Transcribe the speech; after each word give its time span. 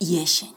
jesień. 0.00 0.52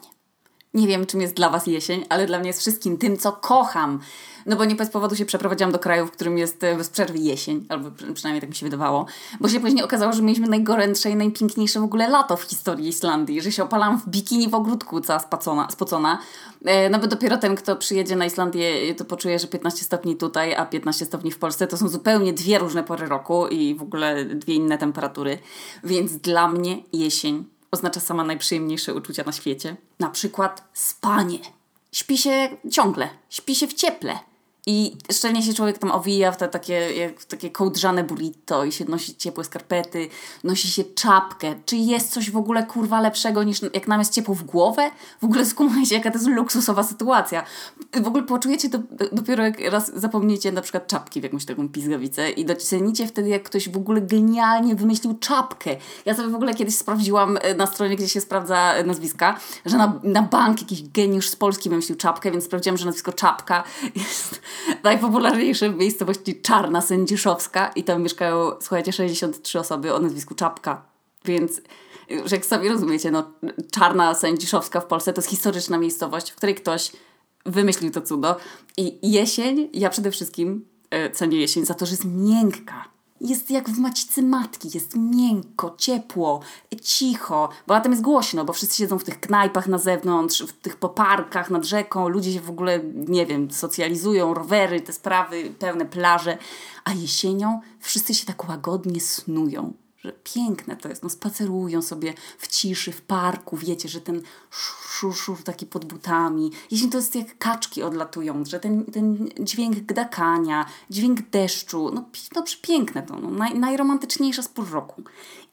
Nie 0.73 0.87
wiem, 0.87 1.05
czym 1.05 1.21
jest 1.21 1.33
dla 1.33 1.49
Was 1.49 1.67
jesień, 1.67 2.05
ale 2.09 2.27
dla 2.27 2.39
mnie 2.39 2.47
jest 2.47 2.59
wszystkim 2.59 2.97
tym, 2.97 3.17
co 3.17 3.31
kocham. 3.31 3.99
No 4.45 4.55
bo 4.55 4.65
nie 4.65 4.75
bez 4.75 4.89
powodu 4.89 5.15
się 5.15 5.25
przeprowadziłam 5.25 5.71
do 5.71 5.79
kraju, 5.79 6.05
w 6.05 6.11
którym 6.11 6.37
jest 6.37 6.63
e, 6.63 6.75
bez 6.77 6.89
przerwy 6.89 7.17
jesień, 7.17 7.65
albo 7.69 7.91
przynajmniej 8.13 8.41
tak 8.41 8.49
mi 8.49 8.55
się 8.55 8.65
wydawało, 8.65 9.05
bo 9.39 9.49
się 9.49 9.59
później 9.59 9.83
okazało, 9.83 10.13
że 10.13 10.21
mieliśmy 10.21 10.47
najgorętsze 10.47 11.09
i 11.09 11.15
najpiękniejsze 11.15 11.79
w 11.79 11.83
ogóle 11.83 12.09
lato 12.09 12.37
w 12.37 12.43
historii 12.43 12.87
Islandii, 12.87 13.41
że 13.41 13.51
się 13.51 13.63
opalałam 13.63 13.99
w 13.99 14.09
bikini 14.09 14.49
w 14.49 14.55
ogródku, 14.55 15.01
cała 15.01 15.19
spacona, 15.19 15.67
spocona. 15.71 16.19
E, 16.65 16.89
no 16.89 16.99
bo 16.99 17.07
dopiero 17.07 17.37
ten, 17.37 17.55
kto 17.55 17.75
przyjedzie 17.75 18.15
na 18.15 18.25
Islandię, 18.25 18.95
to 18.95 19.05
poczuje, 19.05 19.39
że 19.39 19.47
15 19.47 19.85
stopni 19.85 20.15
tutaj, 20.15 20.55
a 20.55 20.65
15 20.65 21.05
stopni 21.05 21.31
w 21.31 21.39
Polsce 21.39 21.67
to 21.67 21.77
są 21.77 21.87
zupełnie 21.87 22.33
dwie 22.33 22.59
różne 22.59 22.83
pory 22.83 23.07
roku 23.07 23.47
i 23.47 23.75
w 23.75 23.81
ogóle 23.81 24.25
dwie 24.25 24.53
inne 24.53 24.77
temperatury. 24.77 25.39
Więc 25.83 26.17
dla 26.17 26.47
mnie 26.47 26.77
jesień 26.93 27.52
oznacza 27.73 27.99
sama 27.99 28.23
najprzyjemniejsze 28.23 28.93
uczucia 28.93 29.23
na 29.23 29.31
świecie. 29.31 29.75
Na 29.99 30.09
przykład 30.09 30.63
spanie. 30.73 31.39
Śpi 31.91 32.17
się 32.17 32.49
ciągle, 32.71 33.09
śpi 33.29 33.55
się 33.55 33.67
w 33.67 33.73
cieple. 33.73 34.19
I 34.65 34.97
szczelnie 35.11 35.43
się 35.43 35.53
człowiek 35.53 35.77
tam 35.77 35.91
owija 35.91 36.31
w 36.31 36.37
te 36.37 36.47
takie, 36.47 37.13
w 37.17 37.25
takie 37.25 37.51
kołdrzane 37.51 38.03
burrito 38.03 38.65
i 38.65 38.71
się 38.71 38.85
nosi 38.85 39.15
ciepłe 39.15 39.43
skarpety, 39.43 40.09
nosi 40.43 40.67
się 40.67 40.83
czapkę. 40.83 41.55
Czy 41.65 41.75
jest 41.75 42.11
coś 42.11 42.31
w 42.31 42.37
ogóle 42.37 42.63
kurwa 42.65 43.01
lepszego 43.01 43.43
niż 43.43 43.61
jak 43.73 43.87
nam 43.87 43.99
jest 43.99 44.13
ciepło 44.13 44.35
w 44.35 44.43
głowę? 44.43 44.91
W 45.21 45.25
ogóle 45.25 45.45
skumajcie, 45.45 45.95
jaka 45.95 46.11
to 46.11 46.17
jest 46.17 46.29
luksusowa 46.29 46.83
sytuacja. 46.83 47.43
W 48.01 48.07
ogóle 48.07 48.23
poczujecie 48.23 48.69
to 48.69 48.79
dopiero 49.11 49.43
jak 49.43 49.59
raz 49.59 49.91
zapomnicie 49.95 50.51
na 50.51 50.61
przykład 50.61 50.87
czapki 50.87 51.21
w 51.21 51.23
jakąś 51.23 51.45
taką 51.45 51.69
pizgawicę 51.69 52.29
i 52.29 52.45
docenicie 52.45 53.07
wtedy, 53.07 53.29
jak 53.29 53.43
ktoś 53.43 53.69
w 53.69 53.77
ogóle 53.77 54.01
genialnie 54.01 54.75
wymyślił 54.75 55.17
czapkę. 55.19 55.75
Ja 56.05 56.15
sobie 56.15 56.29
w 56.29 56.35
ogóle 56.35 56.53
kiedyś 56.53 56.77
sprawdziłam 56.77 57.37
e, 57.41 57.55
na 57.55 57.67
stronie, 57.67 57.95
gdzie 57.95 58.09
się 58.09 58.21
sprawdza 58.21 58.73
e, 58.73 58.83
nazwiska, 58.83 59.39
że 59.65 59.77
na, 59.77 59.99
na 60.03 60.21
bank 60.21 60.61
jakiś 60.61 60.89
geniusz 60.89 61.29
z 61.29 61.35
Polski 61.35 61.69
wymyślił 61.69 61.97
czapkę, 61.97 62.31
więc 62.31 62.43
sprawdziłam, 62.43 62.77
że 62.77 62.85
nazwisko 62.85 63.13
Czapka 63.13 63.63
jest 63.95 64.41
najpopularniejsze 64.83 65.69
w 65.69 65.75
miejscowości 65.75 66.41
Czarna 66.41 66.81
Sędziszowska 66.81 67.67
i 67.67 67.83
tam 67.83 68.03
mieszkają, 68.03 68.51
słuchajcie, 68.61 68.93
63 68.93 69.59
osoby 69.59 69.93
o 69.93 69.99
nazwisku 69.99 70.35
Czapka. 70.35 70.81
Więc, 71.25 71.61
że 72.25 72.35
jak 72.35 72.45
sobie 72.45 72.69
rozumiecie, 72.69 73.11
no 73.11 73.31
Czarna 73.71 74.13
Sędziszowska 74.13 74.79
w 74.79 74.85
Polsce 74.85 75.13
to 75.13 75.21
jest 75.21 75.29
historyczna 75.29 75.77
miejscowość, 75.77 76.31
w 76.31 76.35
której 76.35 76.55
ktoś 76.55 76.91
wymyślił 77.45 77.91
to 77.91 78.01
cudo. 78.01 78.35
I 78.77 79.11
jesień, 79.11 79.69
ja 79.73 79.89
przede 79.89 80.11
wszystkim 80.11 80.65
e, 80.89 81.09
cenię 81.09 81.37
jesień 81.37 81.65
za 81.65 81.73
to, 81.73 81.85
że 81.85 81.91
jest 81.91 82.05
miękka. 82.05 82.93
Jest 83.21 83.51
jak 83.51 83.69
w 83.69 83.79
macicy 83.79 84.23
matki, 84.23 84.69
jest 84.73 84.95
miękko, 84.95 85.75
ciepło, 85.77 86.39
cicho, 86.81 87.49
bo 87.67 87.73
latem 87.73 87.91
jest 87.91 88.03
głośno, 88.03 88.45
bo 88.45 88.53
wszyscy 88.53 88.77
siedzą 88.77 88.99
w 88.99 89.03
tych 89.03 89.19
knajpach 89.19 89.67
na 89.67 89.77
zewnątrz, 89.77 90.43
w 90.43 90.53
tych 90.53 90.77
poparkach 90.77 91.49
nad 91.49 91.65
rzeką, 91.65 92.07
ludzie 92.07 92.33
się 92.33 92.39
w 92.39 92.49
ogóle, 92.49 92.79
nie 92.93 93.25
wiem, 93.25 93.51
socjalizują, 93.51 94.33
rowery, 94.33 94.81
te 94.81 94.93
sprawy, 94.93 95.53
pełne 95.59 95.85
plaże, 95.85 96.37
a 96.83 96.93
jesienią 96.93 97.61
wszyscy 97.79 98.13
się 98.13 98.25
tak 98.25 98.49
łagodnie 98.49 99.01
snują 99.01 99.73
że 100.03 100.13
piękne 100.23 100.77
to 100.77 100.89
jest. 100.89 101.03
No, 101.03 101.09
spacerują 101.09 101.81
sobie 101.81 102.13
w 102.37 102.47
ciszy, 102.47 102.91
w 102.91 103.01
parku, 103.01 103.57
wiecie, 103.57 103.89
że 103.89 104.01
ten 104.01 104.21
szur, 104.49 105.15
szur 105.15 105.43
taki 105.43 105.65
pod 105.65 105.85
butami. 105.85 106.51
Jeśli 106.71 106.89
to 106.89 106.97
jest 106.97 107.15
jak 107.15 107.37
kaczki 107.37 107.83
odlatują, 107.83 108.45
że 108.45 108.59
ten, 108.59 108.85
ten 108.85 109.29
dźwięk 109.39 109.75
gdakania, 109.75 110.65
dźwięk 110.89 111.29
deszczu, 111.29 111.91
no, 111.93 112.05
no 112.35 112.43
przepiękne 112.43 113.03
to, 113.03 113.19
no, 113.19 113.29
naj, 113.29 113.59
najromantyczniejsza 113.59 114.41
z 114.41 114.47
pół 114.47 114.65
roku. 114.65 115.03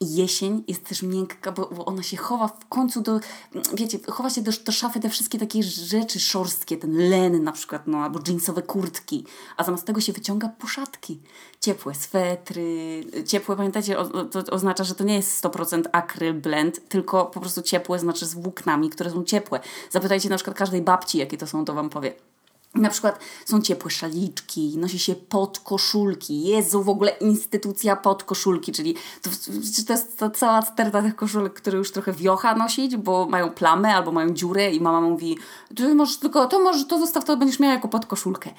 Jesień 0.01 0.63
jest 0.67 0.85
też 0.85 1.03
miękka, 1.03 1.51
bo, 1.51 1.69
bo, 1.71 1.85
ona 1.85 2.03
się 2.03 2.17
chowa 2.17 2.47
w 2.47 2.67
końcu 2.67 3.01
do, 3.01 3.19
wiecie, 3.73 3.99
chowa 4.09 4.29
się 4.29 4.41
do, 4.41 4.51
do 4.65 4.71
szafy 4.71 4.99
te 4.99 5.09
wszystkie 5.09 5.39
takie 5.39 5.63
rzeczy 5.63 6.19
szorstkie, 6.19 6.77
ten 6.77 7.09
len 7.09 7.43
na 7.43 7.51
przykład, 7.51 7.87
no, 7.87 7.97
albo 7.97 8.19
jeansowe 8.27 8.61
kurtki, 8.61 9.25
a 9.57 9.63
zamiast 9.63 9.85
tego 9.85 10.01
się 10.01 10.13
wyciąga 10.13 10.49
puszatki, 10.49 11.19
ciepłe 11.59 11.95
swetry, 11.95 13.03
ciepłe, 13.25 13.55
pamiętacie, 13.55 13.95
to 14.31 14.43
oznacza, 14.51 14.83
że 14.83 14.95
to 14.95 15.03
nie 15.03 15.15
jest 15.15 15.43
100% 15.43 15.83
akryl 15.91 16.33
blend, 16.33 16.89
tylko 16.89 17.25
po 17.25 17.39
prostu 17.39 17.61
ciepłe 17.61 17.99
znaczy 17.99 18.25
z 18.25 18.33
włóknami, 18.33 18.89
które 18.89 19.11
są 19.11 19.23
ciepłe. 19.23 19.59
Zapytajcie 19.89 20.29
na 20.29 20.35
przykład 20.35 20.57
każdej 20.57 20.81
babci, 20.81 21.17
jakie 21.17 21.37
to 21.37 21.47
są, 21.47 21.65
to 21.65 21.73
wam 21.73 21.89
powie. 21.89 22.13
Na 22.75 22.89
przykład 22.89 23.19
są 23.45 23.61
ciepłe 23.61 23.91
szaliczki, 23.91 24.77
nosi 24.77 24.99
się 24.99 25.15
podkoszulki. 25.15 26.43
Jezu, 26.43 26.83
w 26.83 26.89
ogóle 26.89 27.11
instytucja 27.11 27.95
podkoszulki, 27.95 28.71
czyli 28.71 28.95
to, 29.21 29.29
to 29.87 29.93
jest 29.93 30.23
cała 30.35 30.61
sterta 30.61 31.01
tych 31.01 31.15
koszulek, 31.15 31.53
które 31.53 31.77
już 31.77 31.91
trochę 31.91 32.13
wiocha 32.13 32.55
nosić, 32.55 32.97
bo 32.97 33.25
mają 33.25 33.49
plamę 33.49 33.95
albo 33.95 34.11
mają 34.11 34.33
dziurę 34.33 34.71
i 34.71 34.81
mama 34.81 35.01
mówi, 35.01 35.37
ty 35.75 35.95
możesz 35.95 36.17
tylko, 36.17 36.47
to 36.47 36.59
może 36.59 36.85
to 36.85 36.99
zostaw, 36.99 37.25
to 37.25 37.37
będziesz 37.37 37.59
miała 37.59 37.73
jako 37.73 37.87
podkoszulkę 37.87 38.49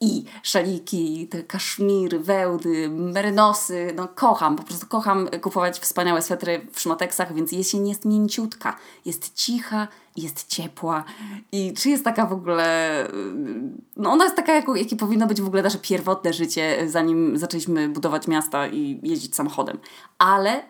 i 0.00 0.24
szaliki, 0.42 1.28
te 1.30 1.42
kaszmiry, 1.42 2.18
wełdy, 2.20 2.88
merynosy. 2.88 3.92
No 3.96 4.08
kocham, 4.08 4.56
po 4.56 4.62
prostu 4.62 4.86
kocham 4.86 5.28
kupować 5.40 5.78
wspaniałe 5.78 6.22
swetry 6.22 6.66
w 6.72 6.80
szmateksach, 6.80 7.34
więc 7.34 7.52
jesień 7.52 7.88
jest 7.88 8.04
mięciutka, 8.04 8.76
jest 9.04 9.34
cicha, 9.34 9.88
jest 10.16 10.48
ciepła 10.48 11.04
i 11.52 11.72
czy 11.72 11.90
jest 11.90 12.04
taka 12.04 12.26
w 12.26 12.32
ogóle, 12.32 13.08
no 13.96 14.12
ona 14.12 14.24
jest 14.24 14.36
taka, 14.36 14.52
jak, 14.54 14.64
jakie 14.74 14.96
powinno 14.96 15.26
być 15.26 15.40
w 15.40 15.46
ogóle 15.46 15.62
nasze 15.62 15.78
pierwotne 15.78 16.32
życie, 16.32 16.84
zanim 16.88 17.38
zaczęliśmy 17.38 17.88
budować 17.88 18.28
miasta 18.28 18.68
i 18.68 19.00
jeździć 19.02 19.34
samochodem. 19.34 19.78
Ale 20.18 20.62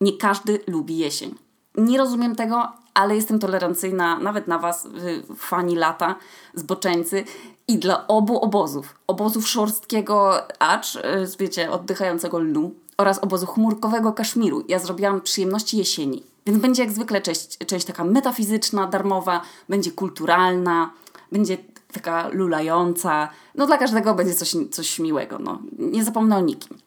nie 0.00 0.12
każdy 0.12 0.60
lubi 0.66 0.98
jesień. 0.98 1.34
Nie 1.76 1.98
rozumiem 1.98 2.36
tego, 2.36 2.72
ale 2.96 3.16
jestem 3.16 3.38
tolerancyjna 3.38 4.18
nawet 4.18 4.46
na 4.46 4.58
Was, 4.58 4.88
fani 5.36 5.76
lata, 5.76 6.14
zboczeńcy 6.54 7.24
i 7.68 7.78
dla 7.78 8.06
obu 8.06 8.38
obozów. 8.38 8.94
Obozów 9.06 9.48
szorstkiego 9.48 10.42
acz, 10.58 10.96
y, 10.96 11.00
wiecie, 11.38 11.70
oddychającego 11.70 12.38
lnu 12.38 12.74
oraz 12.98 13.18
obozu 13.18 13.46
chmurkowego 13.46 14.12
Kaszmiru. 14.12 14.64
Ja 14.68 14.78
zrobiłam 14.78 15.20
przyjemności 15.20 15.78
jesieni. 15.78 16.22
Więc 16.46 16.58
będzie 16.58 16.82
jak 16.82 16.92
zwykle 16.92 17.22
część, 17.22 17.58
część 17.58 17.86
taka 17.86 18.04
metafizyczna, 18.04 18.86
darmowa, 18.86 19.40
będzie 19.68 19.90
kulturalna, 19.92 20.90
będzie 21.32 21.58
taka 21.92 22.28
lulająca. 22.28 23.28
No 23.54 23.66
dla 23.66 23.78
każdego 23.78 24.14
będzie 24.14 24.34
coś, 24.34 24.54
coś 24.70 24.98
miłego. 24.98 25.38
No. 25.38 25.58
Nie 25.78 26.04
zapomnę 26.04 26.36
o 26.36 26.40
nikim. 26.40 26.78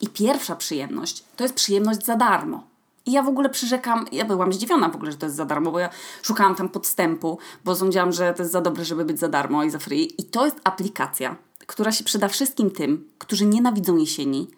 I 0.00 0.08
pierwsza 0.08 0.56
przyjemność 0.56 1.24
to 1.36 1.44
jest 1.44 1.54
przyjemność 1.54 2.04
za 2.04 2.16
darmo. 2.16 2.75
I 3.06 3.12
ja 3.12 3.22
w 3.22 3.28
ogóle 3.28 3.48
przyrzekam, 3.48 4.06
ja 4.12 4.24
byłam 4.24 4.52
zdziwiona 4.52 4.88
w 4.88 4.96
ogóle, 4.96 5.12
że 5.12 5.18
to 5.18 5.26
jest 5.26 5.36
za 5.36 5.44
darmo, 5.44 5.70
bo 5.72 5.78
ja 5.78 5.90
szukałam 6.22 6.54
tam 6.54 6.68
podstępu, 6.68 7.38
bo 7.64 7.76
sądziłam, 7.76 8.12
że 8.12 8.34
to 8.34 8.42
jest 8.42 8.52
za 8.52 8.60
dobre, 8.60 8.84
żeby 8.84 9.04
być 9.04 9.18
za 9.18 9.28
darmo 9.28 9.64
i 9.64 9.70
za 9.70 9.78
free. 9.78 10.14
I 10.18 10.24
to 10.24 10.44
jest 10.44 10.60
aplikacja, 10.64 11.36
która 11.66 11.92
się 11.92 12.04
przyda 12.04 12.28
wszystkim 12.28 12.70
tym, 12.70 13.08
którzy 13.18 13.46
nienawidzą 13.46 13.96
jesieni 13.96 14.48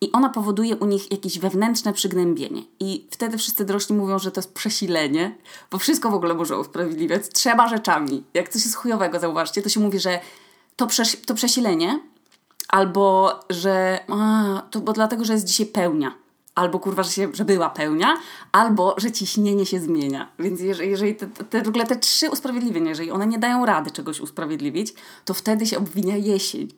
i 0.00 0.12
ona 0.12 0.28
powoduje 0.28 0.76
u 0.76 0.86
nich 0.86 1.10
jakieś 1.10 1.38
wewnętrzne 1.38 1.92
przygnębienie. 1.92 2.62
I 2.80 3.06
wtedy 3.10 3.38
wszyscy 3.38 3.64
dorośli 3.64 3.94
mówią, 3.94 4.18
że 4.18 4.30
to 4.30 4.40
jest 4.40 4.54
przesilenie, 4.54 5.36
bo 5.70 5.78
wszystko 5.78 6.10
w 6.10 6.14
ogóle 6.14 6.34
może 6.34 6.58
usprawiedliwiać 6.58 7.28
trzema 7.28 7.68
rzeczami. 7.68 8.24
Jak 8.34 8.48
coś 8.48 8.64
jest 8.64 8.76
chujowego, 8.76 9.20
zauważcie, 9.20 9.62
to 9.62 9.68
się 9.68 9.80
mówi, 9.80 9.98
że 9.98 10.20
to, 10.76 10.86
przes 10.86 11.16
to 11.26 11.34
przesilenie 11.34 12.00
albo, 12.68 13.32
że 13.50 14.00
a, 14.08 14.62
to 14.70 14.80
bo 14.80 14.92
dlatego, 14.92 15.24
że 15.24 15.32
jest 15.32 15.46
dzisiaj 15.46 15.66
pełnia 15.66 16.25
albo 16.56 16.78
kurwa, 16.78 17.02
że, 17.02 17.10
się, 17.10 17.28
że 17.32 17.44
była 17.44 17.70
pełnia, 17.70 18.16
albo 18.52 18.94
że 18.98 19.12
ciśnienie 19.12 19.66
się 19.66 19.80
zmienia. 19.80 20.28
Więc 20.38 20.60
jeżeli, 20.60 20.90
jeżeli 20.90 21.14
te, 21.14 21.26
te, 21.26 21.62
w 21.62 21.68
ogóle 21.68 21.86
te 21.86 21.96
trzy 21.96 22.30
usprawiedliwienia, 22.30 22.88
jeżeli 22.88 23.10
one 23.10 23.26
nie 23.26 23.38
dają 23.38 23.66
rady 23.66 23.90
czegoś 23.90 24.20
usprawiedliwić, 24.20 24.94
to 25.24 25.34
wtedy 25.34 25.66
się 25.66 25.78
obwinia 25.78 26.16
jesień. 26.16 26.68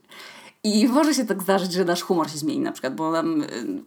I 0.65 0.89
może 0.89 1.15
się 1.15 1.25
tak 1.25 1.43
zdarzyć, 1.43 1.73
że 1.73 1.85
nasz 1.85 2.03
humor 2.03 2.31
się 2.31 2.39
zmieni 2.39 2.61
na 2.61 2.73
przykład, 2.73 2.95
bo 2.95 3.11
nam, 3.11 3.43
y, 3.43 3.47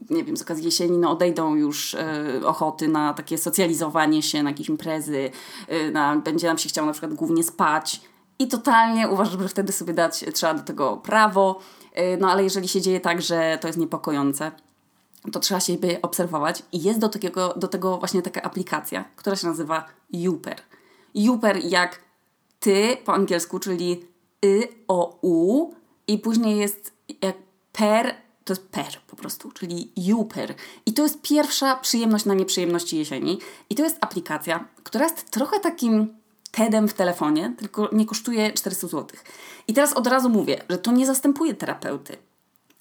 nie 0.09 0.24
wiem, 0.24 0.38
z 0.38 0.41
okazji 0.41 0.66
jesieni 0.66 0.97
no, 0.97 1.12
odejdą 1.12 1.56
już 1.56 1.94
y, 1.94 1.97
ochoty 2.46 2.88
na 2.88 3.13
takie 3.13 3.38
socjalizowanie 3.38 4.22
się, 4.23 4.44
na 4.44 4.50
jakieś 4.50 4.70
imprezy, 4.70 5.32
y, 5.72 5.91
na, 5.91 6.16
będzie 6.16 6.47
nam 6.47 6.58
się 6.58 6.70
chciało 6.70 6.85
na 6.87 6.94
przykład 6.94 7.14
głównie 7.14 7.44
spać. 7.44 8.02
I 8.40 8.47
totalnie 8.47 9.09
uważam, 9.09 9.41
że 9.41 9.47
wtedy 9.47 9.72
sobie 9.72 9.94
dać 9.94 10.26
trzeba 10.34 10.53
do 10.53 10.64
tego 10.64 10.97
prawo. 10.97 11.59
Y, 11.97 12.17
no 12.20 12.32
ale 12.32 12.44
jeżeli 12.44 12.67
się 12.67 12.82
dzieje 12.82 12.99
tak, 12.99 13.22
że 13.22 13.58
to 13.61 13.67
jest 13.67 13.79
niepokojące, 13.79 14.52
to 15.32 15.40
trzeba 15.40 15.59
siebie 15.59 16.02
obserwować 16.02 16.64
i 16.72 16.84
jest 16.84 17.00
do, 17.00 17.09
do 17.56 17.68
tego 17.68 17.97
właśnie 17.97 18.22
taka 18.22 18.41
aplikacja, 18.41 19.06
która 19.16 19.35
się 19.35 19.47
nazywa 19.47 19.85
Juper. 20.14 20.62
Juper 21.16 21.66
jak 21.66 22.00
ty 22.59 22.97
po 23.06 23.14
angielsku, 23.14 23.59
czyli 23.59 24.06
y, 24.46 24.68
o, 24.88 25.20
u 25.22 25.72
i 26.08 26.18
później 26.18 26.58
jest 26.58 26.94
jak 27.22 27.35
per, 27.72 28.16
to 28.44 28.53
jest 28.53 28.68
per 28.68 29.02
po 29.08 29.16
prostu, 29.16 29.52
czyli 29.52 29.91
Juper. 29.97 30.53
I 30.85 30.94
to 30.94 31.03
jest 31.03 31.22
pierwsza 31.22 31.76
przyjemność 31.76 32.26
na 32.26 32.34
nieprzyjemności 32.34 32.97
jesieni. 32.97 33.40
I 33.70 33.76
to 33.76 33.84
jest 33.84 33.97
aplikacja, 34.02 34.68
która 34.84 35.06
jest 35.06 35.32
trochę 35.32 35.59
takim 35.59 36.22
TEDem 36.52 36.88
w 36.88 36.94
telefonie, 36.94 37.53
tylko 37.58 37.90
nie 37.91 38.06
kosztuje 38.06 38.53
400 38.53 38.88
zł. 38.88 39.20
I 39.68 39.73
teraz 39.73 39.94
od 39.94 40.08
razu 40.08 40.29
mówię, 40.29 40.64
że 40.70 40.78
to 40.78 40.91
nie 40.91 41.06
zastępuje 41.06 41.53
terapeuty 41.53 42.18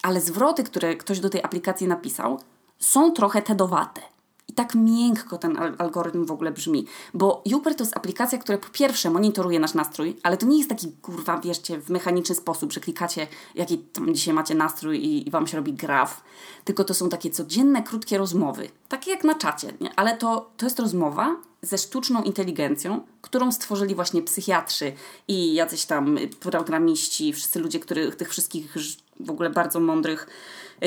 ale 0.02 0.20
zwroty, 0.20 0.64
które 0.64 0.96
ktoś 0.96 1.20
do 1.20 1.30
tej 1.30 1.42
aplikacji 1.42 1.88
napisał, 1.88 2.40
są 2.78 3.12
trochę 3.12 3.42
tedowate. 3.42 4.00
I 4.48 4.52
tak 4.52 4.74
miękko 4.74 5.38
ten 5.38 5.58
algorytm 5.78 6.26
w 6.26 6.30
ogóle 6.30 6.50
brzmi. 6.50 6.86
Bo 7.14 7.42
Uper 7.54 7.74
to 7.74 7.84
jest 7.84 7.96
aplikacja, 7.96 8.38
która 8.38 8.58
po 8.58 8.68
pierwsze 8.68 9.10
monitoruje 9.10 9.60
nasz 9.60 9.74
nastrój, 9.74 10.16
ale 10.22 10.36
to 10.36 10.46
nie 10.46 10.58
jest 10.58 10.70
taki, 10.70 10.92
kurwa, 11.02 11.38
wierzcie, 11.38 11.80
w 11.80 11.90
mechaniczny 11.90 12.34
sposób, 12.34 12.72
że 12.72 12.80
klikacie, 12.80 13.26
jaki 13.54 13.78
tam 13.78 14.14
dzisiaj 14.14 14.34
macie 14.34 14.54
nastrój 14.54 14.98
i, 14.98 15.28
i 15.28 15.30
wam 15.30 15.46
się 15.46 15.56
robi 15.56 15.72
graf. 15.72 16.22
Tylko 16.64 16.84
to 16.84 16.94
są 16.94 17.08
takie 17.08 17.30
codzienne, 17.30 17.82
krótkie 17.82 18.18
rozmowy. 18.18 18.68
Takie 18.88 19.10
jak 19.10 19.24
na 19.24 19.34
czacie, 19.34 19.72
nie? 19.80 19.94
Ale 19.94 20.16
to, 20.16 20.50
to 20.56 20.66
jest 20.66 20.80
rozmowa 20.80 21.36
ze 21.62 21.78
sztuczną 21.78 22.22
inteligencją, 22.22 23.00
którą 23.20 23.52
stworzyli 23.52 23.94
właśnie 23.94 24.22
psychiatrzy 24.22 24.92
i 25.28 25.54
jacyś 25.54 25.84
tam 25.84 26.18
programiści, 26.40 27.32
wszyscy 27.32 27.60
ludzie, 27.60 27.80
których 27.80 28.16
tych 28.16 28.30
wszystkich 28.30 28.76
w 29.24 29.30
ogóle 29.30 29.50
bardzo 29.50 29.80
mądrych 29.80 30.26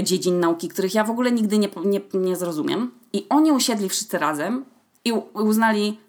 dziedzin 0.03 0.39
nauki, 0.39 0.67
których 0.67 0.93
ja 0.93 1.03
w 1.03 1.09
ogóle 1.09 1.31
nigdy 1.31 1.57
nie, 1.57 1.69
nie, 1.85 2.01
nie 2.13 2.35
zrozumiem. 2.35 2.91
I 3.13 3.25
oni 3.29 3.51
usiedli 3.51 3.89
wszyscy 3.89 4.17
razem 4.17 4.65
i 5.05 5.13
uznali, 5.33 5.99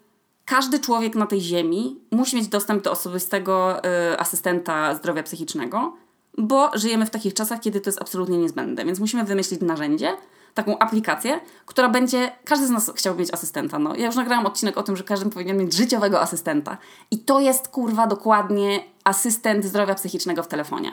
każdy 0.45 0.79
człowiek 0.79 1.15
na 1.15 1.25
tej 1.25 1.41
ziemi 1.41 1.99
musi 2.11 2.35
mieć 2.35 2.47
dostęp 2.47 2.83
do 2.83 2.91
osobistego 2.91 3.81
y, 4.13 4.19
asystenta 4.19 4.95
zdrowia 4.95 5.23
psychicznego, 5.23 5.93
bo 6.37 6.71
żyjemy 6.73 7.05
w 7.05 7.09
takich 7.09 7.33
czasach, 7.33 7.59
kiedy 7.59 7.81
to 7.81 7.89
jest 7.89 8.01
absolutnie 8.01 8.37
niezbędne. 8.37 8.85
Więc 8.85 8.99
musimy 8.99 9.23
wymyślić 9.23 9.61
narzędzie, 9.61 10.17
taką 10.53 10.79
aplikację, 10.79 11.39
która 11.65 11.89
będzie. 11.89 12.31
Każdy 12.45 12.67
z 12.67 12.69
nas 12.69 12.91
chciałby 12.95 13.19
mieć 13.19 13.33
asystenta. 13.33 13.79
No, 13.79 13.95
ja 13.95 14.05
już 14.05 14.15
nagrałam 14.15 14.45
odcinek 14.45 14.77
o 14.77 14.83
tym, 14.83 14.95
że 14.95 15.03
każdy 15.03 15.29
powinien 15.29 15.57
mieć 15.57 15.73
życiowego 15.73 16.21
asystenta. 16.21 16.77
I 17.11 17.19
to 17.19 17.39
jest 17.39 17.67
kurwa 17.67 18.07
dokładnie 18.07 18.83
asystent 19.03 19.65
zdrowia 19.65 19.95
psychicznego 19.95 20.43
w 20.43 20.47
telefonie. 20.47 20.91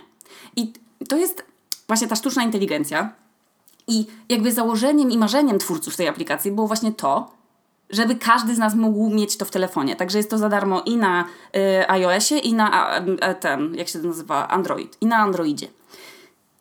I 0.56 0.73
to 1.09 1.17
jest 1.17 1.45
właśnie 1.87 2.09
ta 2.09 2.17
sztuczna 2.17 2.43
inteligencja. 2.43 3.13
I 3.87 4.07
jakby 4.29 4.53
założeniem 4.53 5.11
i 5.11 5.19
marzeniem 5.19 5.59
twórców 5.59 5.97
tej 5.97 6.09
aplikacji 6.09 6.53
było 6.53 6.67
właśnie 6.67 6.93
to, 6.93 7.31
żeby 7.91 8.15
każdy 8.15 8.55
z 8.55 8.59
nas 8.59 8.75
mógł 8.75 9.11
mieć 9.11 9.37
to 9.37 9.45
w 9.45 9.51
telefonie. 9.51 9.97
Także 9.97 10.19
jest 10.19 10.31
to 10.31 10.39
za 10.39 10.49
darmo 10.49 10.81
i 10.81 10.97
na 10.97 11.25
y, 11.57 11.91
iOSie, 11.91 12.39
i 12.39 12.55
na 12.55 12.73
a, 12.73 13.35
ten, 13.35 13.75
jak 13.75 13.89
się 13.89 13.99
to 13.99 14.09
nazywa, 14.09 14.49
Android, 14.49 14.97
i 15.01 15.07
na 15.07 15.17
Androidzie. 15.17 15.69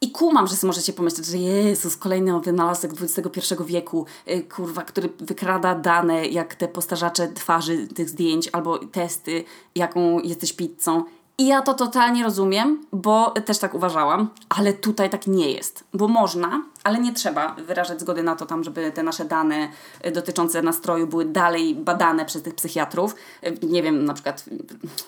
I 0.01 0.11
kumam, 0.11 0.47
że 0.47 0.55
możecie 0.63 0.93
pomyśleć, 0.93 1.25
że 1.27 1.37
Jezus, 1.37 1.97
kolejny 1.97 2.39
wynalazek 2.39 2.91
XXI 3.01 3.55
wieku, 3.65 4.05
y, 4.29 4.41
kurwa, 4.41 4.81
który 4.81 5.09
wykrada 5.19 5.75
dane, 5.75 6.27
jak 6.27 6.55
te 6.55 6.67
postarzacze 6.67 7.27
twarzy 7.27 7.87
tych 7.87 8.09
zdjęć, 8.09 8.49
albo 8.51 8.79
testy, 8.79 9.43
jaką 9.75 10.19
jesteś 10.19 10.53
pizzą. 10.53 11.03
I 11.41 11.47
ja 11.47 11.61
to 11.61 11.73
totalnie 11.73 12.23
rozumiem, 12.23 12.85
bo 12.91 13.31
też 13.31 13.57
tak 13.57 13.73
uważałam, 13.73 14.29
ale 14.49 14.73
tutaj 14.73 15.09
tak 15.09 15.27
nie 15.27 15.51
jest. 15.51 15.83
Bo 15.93 16.07
można, 16.07 16.63
ale 16.83 16.99
nie 16.99 17.13
trzeba 17.13 17.55
wyrażać 17.55 18.01
zgody 18.01 18.23
na 18.23 18.35
to 18.35 18.45
tam, 18.45 18.63
żeby 18.63 18.91
te 18.91 19.03
nasze 19.03 19.25
dane 19.25 19.69
y, 20.05 20.11
dotyczące 20.11 20.61
nastroju 20.61 21.07
były 21.07 21.25
dalej 21.25 21.75
badane 21.75 22.25
przez 22.25 22.41
tych 22.41 22.55
psychiatrów. 22.55 23.15
Y, 23.43 23.57
nie 23.67 23.83
wiem, 23.83 24.05
na 24.05 24.13
przykład 24.13 24.45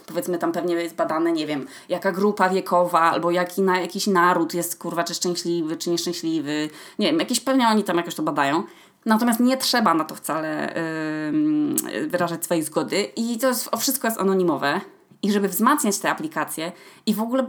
powiedzmy 0.07 0.37
tam 0.37 0.51
pewnie 0.51 0.75
jest 0.75 0.95
badane, 0.95 1.31
nie 1.31 1.47
wiem, 1.47 1.67
jaka 1.89 2.11
grupa 2.11 2.49
wiekowa 2.49 3.01
albo 3.01 3.31
jaki 3.31 3.61
na, 3.61 3.79
jakiś 3.79 4.07
naród 4.07 4.53
jest 4.53 4.79
kurwa, 4.79 5.03
czy 5.03 5.13
szczęśliwy, 5.13 5.77
czy 5.77 5.89
nieszczęśliwy. 5.89 6.69
Nie 6.99 7.07
wiem, 7.07 7.19
jakieś 7.19 7.39
pewnie 7.39 7.67
oni 7.67 7.83
tam 7.83 7.97
jakoś 7.97 8.15
to 8.15 8.23
badają. 8.23 8.63
Natomiast 9.05 9.39
nie 9.39 9.57
trzeba 9.57 9.93
na 9.93 10.03
to 10.03 10.15
wcale 10.15 10.73
yy, 11.91 12.07
wyrażać 12.07 12.45
swojej 12.45 12.63
zgody 12.63 13.03
i 13.03 13.37
to 13.37 13.47
jest, 13.47 13.69
wszystko 13.77 14.07
jest 14.07 14.19
anonimowe 14.19 14.81
i 15.23 15.31
żeby 15.31 15.49
wzmacniać 15.49 15.97
te 15.97 16.11
aplikacje 16.11 16.71
i 17.05 17.13
w 17.13 17.21
ogóle 17.21 17.45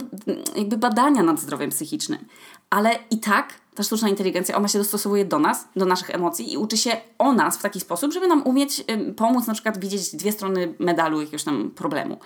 jakby 0.55 0.77
badania 0.77 1.23
nad 1.23 1.39
zdrowiem 1.39 1.69
psychicznym. 1.69 2.25
Ale 2.69 2.99
i 3.11 3.19
tak 3.19 3.53
ta 3.75 3.83
sztuczna 3.83 4.09
inteligencja, 4.09 4.55
ona 4.55 4.67
się 4.67 4.79
dostosowuje 4.79 5.25
do 5.25 5.39
nas, 5.39 5.67
do 5.75 5.85
naszych 5.85 6.09
emocji 6.09 6.53
i 6.53 6.57
uczy 6.57 6.77
się 6.77 6.97
o 7.17 7.33
nas 7.33 7.57
w 7.57 7.61
taki 7.61 7.79
sposób, 7.79 8.13
żeby 8.13 8.27
nam 8.27 8.41
umieć 8.41 8.83
pomóc 9.15 9.47
na 9.47 9.53
przykład 9.53 9.79
widzieć 9.79 10.15
dwie 10.15 10.31
strony 10.31 10.73
medalu 10.79 11.19
jakiegoś 11.19 11.43
tam 11.43 11.71
problemu. 11.71 12.19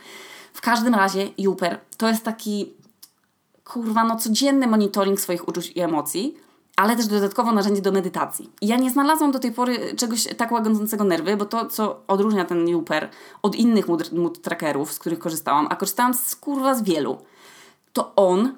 W 0.54 0.62
każdym 0.62 0.96
razie 0.96 1.30
Juper 1.38 1.80
to 1.98 2.07
jest 2.07 2.24
taki 2.24 2.74
kurwa 3.63 4.04
no 4.04 4.16
codzienny 4.16 4.68
monitoring 4.68 5.22
swoich 5.22 5.48
uczuć 5.48 5.72
i 5.75 5.80
emocji, 5.80 6.38
ale 6.80 6.96
też 6.96 7.08
dodatkowo 7.08 7.52
narzędzie 7.52 7.81
do 7.81 7.92
medytacji. 7.92 8.50
Ja 8.62 8.78
nie 8.78 8.92
znalazłam 8.92 9.31
do 9.31 9.40
tej 9.40 9.52
pory 9.52 9.96
czegoś 9.96 10.28
tak 10.38 10.52
łagodzącego 10.52 11.04
nerwy, 11.04 11.38
bo 11.38 11.46
to, 11.46 11.66
co 11.66 12.02
odróżnia 12.08 12.46
ten 12.46 12.68
Juper 12.68 13.10
od 13.42 13.56
innych 13.56 13.88
mood, 13.88 14.12
mood 14.12 14.42
trackerów, 14.42 14.94
z 14.94 15.00
których 15.00 15.20
korzystałam, 15.20 15.68
a 15.70 15.76
korzystałam 15.76 16.14
z 16.14 16.36
kurwa 16.36 16.76
z 16.76 16.84
wielu, 16.84 17.18
to 17.94 18.16
on 18.16 18.56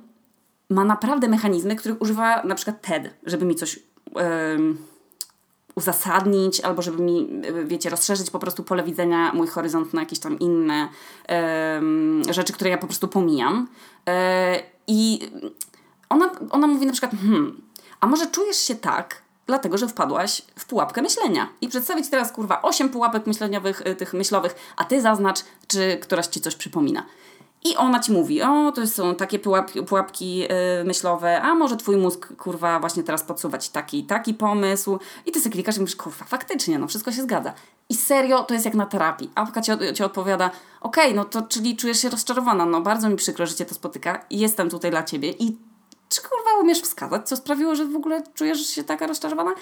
ma 0.69 0.83
naprawdę 0.83 1.27
mechanizmy, 1.27 1.75
których 1.75 2.01
używa 2.01 2.43
na 2.43 2.55
przykład 2.55 2.81
TED, 2.81 3.13
żeby 3.23 3.45
mi 3.45 3.55
coś 3.55 3.79
um, 4.13 4.77
uzasadnić, 5.75 6.59
albo 6.59 6.81
żeby 6.81 7.03
mi, 7.03 7.29
wiecie, 7.65 7.89
rozszerzyć 7.89 8.29
po 8.29 8.39
prostu 8.39 8.63
pole 8.63 8.83
widzenia, 8.83 9.31
mój 9.33 9.47
horyzont 9.47 9.93
na 9.93 9.99
jakieś 10.01 10.19
tam 10.19 10.39
inne 10.39 10.89
um, 11.29 12.21
rzeczy, 12.29 12.53
które 12.53 12.69
ja 12.69 12.77
po 12.77 12.87
prostu 12.87 13.07
pomijam. 13.07 13.67
E, 14.09 14.59
I 14.87 15.19
ona, 16.09 16.31
ona 16.49 16.67
mówi 16.67 16.85
na 16.85 16.91
przykład, 16.91 17.11
hmm, 17.21 17.61
a 18.01 18.07
może 18.07 18.27
czujesz 18.27 18.57
się 18.57 18.75
tak, 18.75 19.21
dlatego 19.47 19.77
że 19.77 19.87
wpadłaś 19.87 20.41
w 20.55 20.65
pułapkę 20.65 21.01
myślenia. 21.01 21.49
I 21.61 21.67
przedstawić 21.67 22.09
teraz 22.09 22.31
kurwa 22.31 22.61
osiem 22.61 22.89
pułapek 22.89 23.27
myśleniowych, 23.27 23.81
y, 23.87 23.95
tych 23.95 24.13
myślowych, 24.13 24.55
a 24.77 24.83
ty 24.83 25.01
zaznacz, 25.01 25.39
czy 25.67 25.97
któraś 26.01 26.27
ci 26.27 26.41
coś 26.41 26.55
przypomina. 26.55 27.05
I 27.63 27.75
ona 27.75 27.99
ci 27.99 28.11
mówi, 28.11 28.41
o, 28.41 28.71
to 28.71 28.87
są 28.87 29.15
takie 29.15 29.39
pułapki, 29.39 29.83
pułapki 29.83 30.37
yy, 30.37 30.47
myślowe, 30.85 31.41
a 31.41 31.55
może 31.55 31.77
twój 31.77 31.97
mózg, 31.97 32.35
kurwa, 32.37 32.79
właśnie 32.79 33.03
teraz 33.03 33.23
podsuwać 33.23 33.69
taki 33.69 34.03
taki 34.03 34.33
pomysł. 34.33 34.99
I 35.25 35.31
ty 35.31 35.39
sobie 35.39 35.53
klikasz 35.53 35.77
i 35.77 35.79
mówisz, 35.79 35.95
kurwa, 35.95 36.25
faktycznie, 36.25 36.79
no 36.79 36.87
wszystko 36.87 37.11
się 37.11 37.21
zgadza. 37.21 37.53
I 37.89 37.95
serio, 37.95 38.43
to 38.43 38.53
jest 38.53 38.65
jak 38.65 38.75
na 38.75 38.85
terapii. 38.85 39.31
Apka 39.35 39.61
ci, 39.61 39.71
ci 39.93 40.03
odpowiada, 40.03 40.51
okej, 40.81 41.03
okay, 41.03 41.15
no 41.15 41.25
to 41.25 41.41
czyli 41.41 41.75
czujesz 41.75 42.01
się 42.01 42.09
rozczarowana, 42.09 42.65
no 42.65 42.81
bardzo 42.81 43.09
mi 43.09 43.15
przykro, 43.15 43.45
że 43.45 43.55
cię 43.55 43.65
to 43.65 43.75
spotyka 43.75 44.25
jestem 44.29 44.69
tutaj 44.69 44.91
dla 44.91 45.03
ciebie. 45.03 45.31
I 45.39 45.57
czy 46.11 46.21
kurwa 46.21 46.61
umiesz 46.61 46.81
wskazać, 46.81 47.27
co 47.27 47.35
sprawiło, 47.35 47.75
że 47.75 47.85
w 47.85 47.95
ogóle 47.95 48.23
czujesz 48.33 48.67
się 48.67 48.83
taka 48.83 49.07
rozczarowana? 49.07 49.53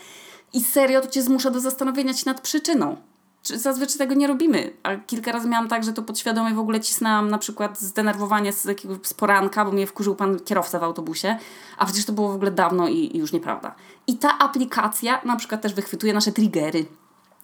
I 0.53 0.63
serio 0.63 1.01
to 1.01 1.07
cię 1.07 1.21
zmusza 1.21 1.49
do 1.49 1.59
zastanowienia 1.59 2.13
się 2.13 2.23
nad 2.25 2.41
przyczyną. 2.41 2.97
Czy 3.41 3.59
zazwyczaj 3.59 3.97
tego 3.97 4.13
nie 4.13 4.27
robimy. 4.27 4.73
A 4.83 4.95
kilka 4.95 5.31
razy 5.31 5.47
miałam 5.47 5.67
tak, 5.67 5.83
że 5.83 5.93
to 5.93 6.01
podświadomie 6.01 6.53
w 6.53 6.59
ogóle 6.59 6.79
cisnęłam 6.79 7.29
na 7.29 7.37
przykład 7.37 7.79
zdenerwowanie 7.79 8.53
z 8.53 8.65
jakiegoś 8.65 8.97
z 9.03 9.13
poranka, 9.13 9.65
bo 9.65 9.71
mnie 9.71 9.87
wkurzył 9.87 10.15
pan 10.15 10.39
kierowca 10.39 10.79
w 10.79 10.83
autobusie, 10.83 11.37
a 11.77 11.85
przecież 11.85 12.05
to 12.05 12.13
było 12.13 12.31
w 12.31 12.35
ogóle 12.35 12.51
dawno 12.51 12.87
i, 12.87 13.15
i 13.15 13.17
już 13.17 13.33
nieprawda. 13.33 13.75
I 14.07 14.17
ta 14.17 14.39
aplikacja 14.39 15.21
na 15.25 15.35
przykład 15.35 15.61
też 15.61 15.73
wychwytuje 15.73 16.13
nasze 16.13 16.31
triggery 16.31 16.85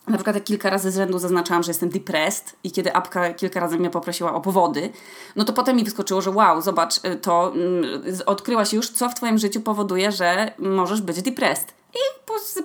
na 0.07 0.17
przykład 0.17 0.35
jak 0.35 0.43
kilka 0.45 0.69
razy 0.69 0.91
z 0.91 0.95
rzędu 0.95 1.19
zaznaczałam, 1.19 1.63
że 1.63 1.69
jestem 1.69 1.89
depressed 1.89 2.55
i 2.63 2.71
kiedy 2.71 2.95
apka 2.95 3.33
kilka 3.33 3.59
razy 3.59 3.77
mnie 3.77 3.89
poprosiła 3.89 4.33
o 4.33 4.41
powody, 4.41 4.89
no 5.35 5.43
to 5.43 5.53
potem 5.53 5.75
mi 5.75 5.83
wyskoczyło, 5.83 6.21
że 6.21 6.31
wow, 6.31 6.61
zobacz, 6.61 6.97
y, 6.97 7.15
to 7.15 7.53
mm, 7.53 8.01
odkryłaś 8.25 8.73
już, 8.73 8.89
co 8.89 9.09
w 9.09 9.13
twoim 9.13 9.37
życiu 9.37 9.61
powoduje, 9.61 10.11
że 10.11 10.51
możesz 10.59 11.01
być 11.01 11.21
depressed. 11.21 11.73
I 11.93 11.97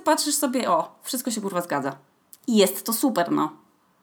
patrzysz 0.03 0.35
sobie, 0.35 0.69
o, 0.69 0.95
wszystko 1.03 1.31
się 1.31 1.41
kurwa 1.41 1.61
zgadza. 1.61 1.95
I 2.47 2.57
jest 2.57 2.85
to 2.85 2.93
super, 2.93 3.31
no. 3.31 3.51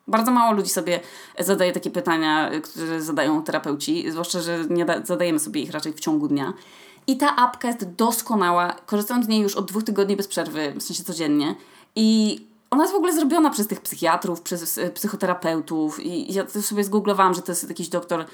Bardzo 0.08 0.30
mało 0.30 0.52
ludzi 0.52 0.70
sobie 0.70 1.00
zadaje 1.38 1.72
takie 1.72 1.90
pytania, 1.90 2.52
y, 2.52 2.60
które 2.60 3.02
zadają 3.02 3.42
terapeuci, 3.42 4.10
zwłaszcza, 4.10 4.40
że 4.40 4.58
nie 4.70 4.86
zadajemy 5.04 5.38
sobie 5.38 5.60
ich 5.60 5.70
raczej 5.70 5.92
w 5.92 6.00
ciągu 6.00 6.28
dnia. 6.28 6.52
I 7.06 7.16
ta 7.16 7.36
apka 7.36 7.68
jest 7.68 7.94
doskonała. 7.94 8.76
Korzystam 8.86 9.24
z 9.24 9.28
niej 9.28 9.40
już 9.40 9.56
od 9.56 9.68
dwóch 9.68 9.84
tygodni 9.84 10.16
bez 10.16 10.28
przerwy, 10.28 10.74
w 10.76 10.82
sensie 10.82 11.04
codziennie. 11.04 11.54
I 11.96 12.40
ona 12.70 12.82
jest 12.82 12.92
w 12.92 12.96
ogóle 12.96 13.12
zrobiona 13.12 13.50
przez 13.50 13.66
tych 13.66 13.80
psychiatrów, 13.80 14.40
przez 14.40 14.78
e, 14.78 14.90
psychoterapeutów 14.90 16.00
i 16.00 16.34
ja 16.34 16.48
sobie 16.48 16.84
zgooglowałam, 16.84 17.34
że 17.34 17.42
to 17.42 17.52
jest 17.52 17.68
jakiś 17.68 17.88
doktor 17.88 18.20
e, 18.20 18.26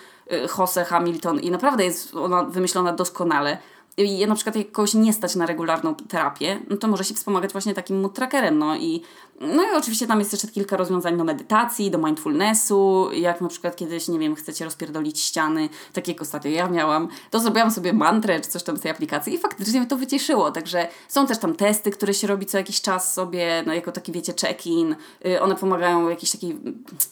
Jose 0.58 0.84
Hamilton 0.84 1.40
i 1.40 1.50
naprawdę 1.50 1.84
jest 1.84 2.14
ona 2.14 2.44
wymyślona 2.44 2.92
doskonale. 2.92 3.58
I 3.96 4.26
na 4.26 4.34
przykład 4.34 4.56
jak 4.56 4.72
kogoś 4.72 4.94
nie 4.94 5.12
stać 5.12 5.36
na 5.36 5.46
regularną 5.46 5.94
terapię, 5.94 6.60
no 6.70 6.76
to 6.76 6.88
może 6.88 7.04
się 7.04 7.14
wspomagać 7.14 7.52
właśnie 7.52 7.74
takim 7.74 8.00
mood 8.00 8.14
trackerem, 8.14 8.58
no 8.58 8.76
i, 8.76 9.02
no 9.40 9.62
i 9.62 9.76
oczywiście 9.76 10.06
tam 10.06 10.18
jest 10.18 10.32
jeszcze 10.32 10.48
kilka 10.48 10.76
rozwiązań 10.76 11.16
do 11.16 11.24
medytacji, 11.24 11.90
do 11.90 11.98
mindfulnessu, 11.98 13.08
jak 13.12 13.40
na 13.40 13.48
przykład 13.48 13.76
kiedyś, 13.76 14.08
nie 14.08 14.18
wiem, 14.18 14.34
chcecie 14.34 14.64
rozpierdolić 14.64 15.20
ściany, 15.20 15.68
tak 15.92 16.08
jak 16.08 16.22
ostatnio 16.22 16.50
ja 16.50 16.68
miałam, 16.68 17.08
to 17.30 17.40
zrobiłam 17.40 17.70
sobie 17.70 17.92
mantrę 17.92 18.40
czy 18.40 18.48
coś 18.48 18.62
tam 18.62 18.76
z 18.76 18.80
tej 18.80 18.90
aplikacji 18.90 19.34
i 19.34 19.38
faktycznie 19.38 19.80
mnie 19.80 19.88
to 19.88 19.96
wycieszyło, 19.96 20.50
także 20.50 20.88
są 21.08 21.26
też 21.26 21.38
tam 21.38 21.54
testy, 21.54 21.90
które 21.90 22.14
się 22.14 22.26
robi 22.26 22.46
co 22.46 22.58
jakiś 22.58 22.80
czas 22.80 23.14
sobie, 23.14 23.62
no 23.66 23.74
jako 23.74 23.92
taki 23.92 24.12
wiecie 24.12 24.32
check-in, 24.40 24.96
y, 25.26 25.40
one 25.40 25.54
pomagają 25.54 26.08
jakiejś 26.08 26.32
takiej, 26.32 26.60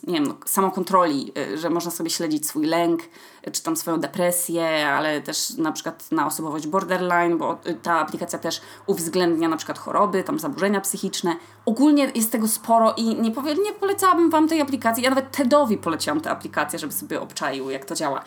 nie 0.06 0.14
wiem, 0.14 0.26
no, 0.26 0.34
samokontroli, 0.46 1.32
y, 1.38 1.58
że 1.58 1.70
można 1.70 1.90
sobie 1.90 2.10
śledzić 2.10 2.46
swój 2.46 2.66
lęk, 2.66 3.00
czy 3.52 3.62
tam 3.62 3.76
swoją 3.76 4.00
depresję, 4.00 4.88
ale 4.88 5.20
też 5.20 5.50
na 5.50 5.72
przykład 5.72 6.12
na 6.12 6.26
osobowość 6.26 6.66
borderline, 6.66 7.38
bo 7.38 7.58
ta 7.82 7.98
aplikacja 7.98 8.38
też 8.38 8.60
uwzględnia 8.86 9.48
na 9.48 9.56
przykład 9.56 9.78
choroby, 9.78 10.24
tam 10.24 10.38
zaburzenia 10.38 10.80
psychiczne. 10.80 11.36
Ogólnie 11.66 12.11
jest 12.14 12.32
tego 12.32 12.48
sporo 12.48 12.94
i 12.96 13.04
nie, 13.04 13.30
powie, 13.30 13.54
nie 13.54 13.72
polecałabym 13.72 14.30
Wam 14.30 14.48
tej 14.48 14.60
aplikacji. 14.60 15.04
Ja 15.04 15.10
nawet 15.10 15.30
Tedowi 15.30 15.78
poleciłam 15.78 16.20
tę 16.20 16.30
aplikację, 16.30 16.78
żeby 16.78 16.92
sobie 16.92 17.20
obczaił, 17.20 17.70
jak 17.70 17.84
to 17.84 17.94
działa. 17.94 18.22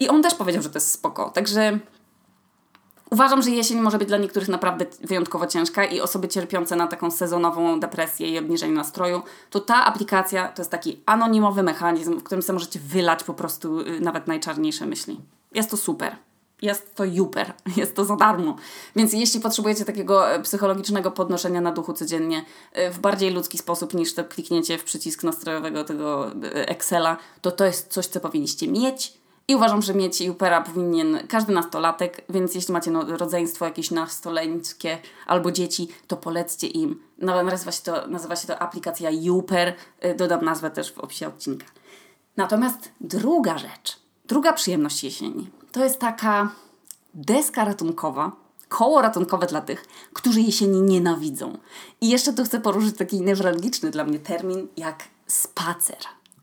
I 0.00 0.08
on 0.08 0.22
też 0.22 0.34
powiedział, 0.34 0.62
że 0.62 0.70
to 0.70 0.76
jest 0.76 0.92
spoko. 0.92 1.30
Także 1.30 1.78
Uważam, 3.10 3.42
że 3.42 3.50
jesień 3.50 3.80
może 3.80 3.98
być 3.98 4.08
dla 4.08 4.18
niektórych 4.18 4.48
naprawdę 4.48 4.86
wyjątkowo 5.00 5.46
ciężka 5.46 5.84
i 5.84 6.00
osoby 6.00 6.28
cierpiące 6.28 6.76
na 6.76 6.86
taką 6.86 7.10
sezonową 7.10 7.80
depresję 7.80 8.30
i 8.30 8.38
obniżenie 8.38 8.72
nastroju, 8.72 9.22
to 9.50 9.60
ta 9.60 9.84
aplikacja 9.84 10.48
to 10.48 10.62
jest 10.62 10.70
taki 10.70 11.02
anonimowy 11.06 11.62
mechanizm, 11.62 12.18
w 12.18 12.22
którym 12.22 12.42
sobie 12.42 12.54
możecie 12.54 12.80
wylać 12.80 13.24
po 13.24 13.34
prostu 13.34 13.80
y, 13.80 14.00
nawet 14.00 14.26
najczarniejsze 14.26 14.86
myśli. 14.86 15.20
Jest 15.52 15.70
to 15.70 15.76
super 15.76 16.16
jest 16.64 16.94
to 16.94 17.04
super, 17.16 17.52
jest 17.76 17.96
to 17.96 18.04
za 18.04 18.16
darmo. 18.16 18.56
Więc 18.96 19.12
jeśli 19.12 19.40
potrzebujecie 19.40 19.84
takiego 19.84 20.30
e, 20.30 20.42
psychologicznego 20.42 21.10
podnoszenia 21.10 21.60
na 21.60 21.72
duchu 21.72 21.92
codziennie 21.92 22.44
e, 22.72 22.90
w 22.90 22.98
bardziej 22.98 23.30
ludzki 23.30 23.58
sposób 23.58 23.94
niż 23.94 24.14
to 24.14 24.24
kliknięcie 24.24 24.78
w 24.78 24.84
przycisk 24.84 25.22
nastrojowego 25.22 25.84
tego 25.84 26.32
e, 26.32 26.68
Excela, 26.68 27.16
to 27.42 27.50
to 27.50 27.64
jest 27.64 27.92
coś, 27.92 28.06
co 28.06 28.20
powinniście 28.20 28.68
mieć. 28.68 29.12
I 29.48 29.54
uważam, 29.54 29.82
że 29.82 29.94
mieć 29.94 30.20
Jupera 30.20 30.60
powinien 30.60 31.18
każdy 31.28 31.52
nastolatek, 31.52 32.24
więc 32.28 32.54
jeśli 32.54 32.72
macie 32.72 32.90
no, 32.90 33.16
rodzeństwo 33.16 33.64
jakieś 33.64 33.90
nastoleńskie 33.90 34.98
albo 35.26 35.52
dzieci, 35.52 35.88
to 36.06 36.16
polećcie 36.16 36.66
im. 36.66 37.02
No, 37.18 37.42
nazywa, 37.42 37.72
się 37.72 37.82
to, 37.82 38.06
nazywa 38.06 38.36
się 38.36 38.46
to 38.46 38.58
aplikacja 38.58 39.10
Juper. 39.10 39.74
Dodam 40.16 40.44
nazwę 40.44 40.70
też 40.70 40.92
w 40.92 40.98
opisie 40.98 41.28
odcinka. 41.28 41.66
Natomiast 42.36 42.92
druga 43.00 43.58
rzecz, 43.58 44.00
druga 44.24 44.52
przyjemność 44.52 45.04
jesieni 45.04 45.50
to 45.74 45.84
jest 45.84 45.98
taka 45.98 46.50
deska 47.14 47.64
ratunkowa, 47.64 48.32
koło 48.68 49.02
ratunkowe 49.02 49.46
dla 49.46 49.60
tych, 49.60 49.84
którzy 50.12 50.40
jesieni 50.40 50.82
nienawidzą. 50.82 51.58
I 52.00 52.08
jeszcze 52.08 52.32
tu 52.32 52.44
chcę 52.44 52.60
poruszyć 52.60 52.96
taki 52.96 53.20
newralgiczny 53.20 53.90
dla 53.90 54.04
mnie 54.04 54.18
termin 54.18 54.68
jak 54.76 55.04
spacer. 55.26 55.98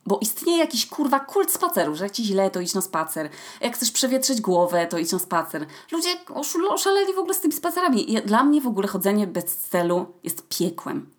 Bo 0.06 0.20
istnieje 0.22 0.60
jakiś 0.60 0.86
kurwa 0.86 1.20
kult 1.20 1.52
spaceru, 1.52 1.96
że 1.96 2.04
jak 2.04 2.14
ci 2.14 2.24
źle, 2.24 2.50
to 2.50 2.60
idź 2.60 2.74
na 2.74 2.82
spacer. 2.82 3.30
Jak 3.62 3.76
chcesz 3.76 3.92
przewietrzyć 3.92 4.42
głowę, 4.42 4.88
to 4.88 4.98
idź 4.98 5.12
na 5.12 5.20
spacer. 5.20 5.66
Ludzie 5.92 6.10
oszaleli 6.70 7.14
w 7.14 7.20
ogóle 7.20 7.34
z 7.34 7.40
tymi 7.40 7.54
spacerami. 7.54 8.14
I 8.14 8.22
dla 8.22 8.44
mnie 8.44 8.62
w 8.62 8.68
ogóle 8.68 8.88
chodzenie 8.88 9.28
bez 9.28 9.58
celu 9.58 10.06
jest 10.24 10.48
piekłem. 10.50 11.10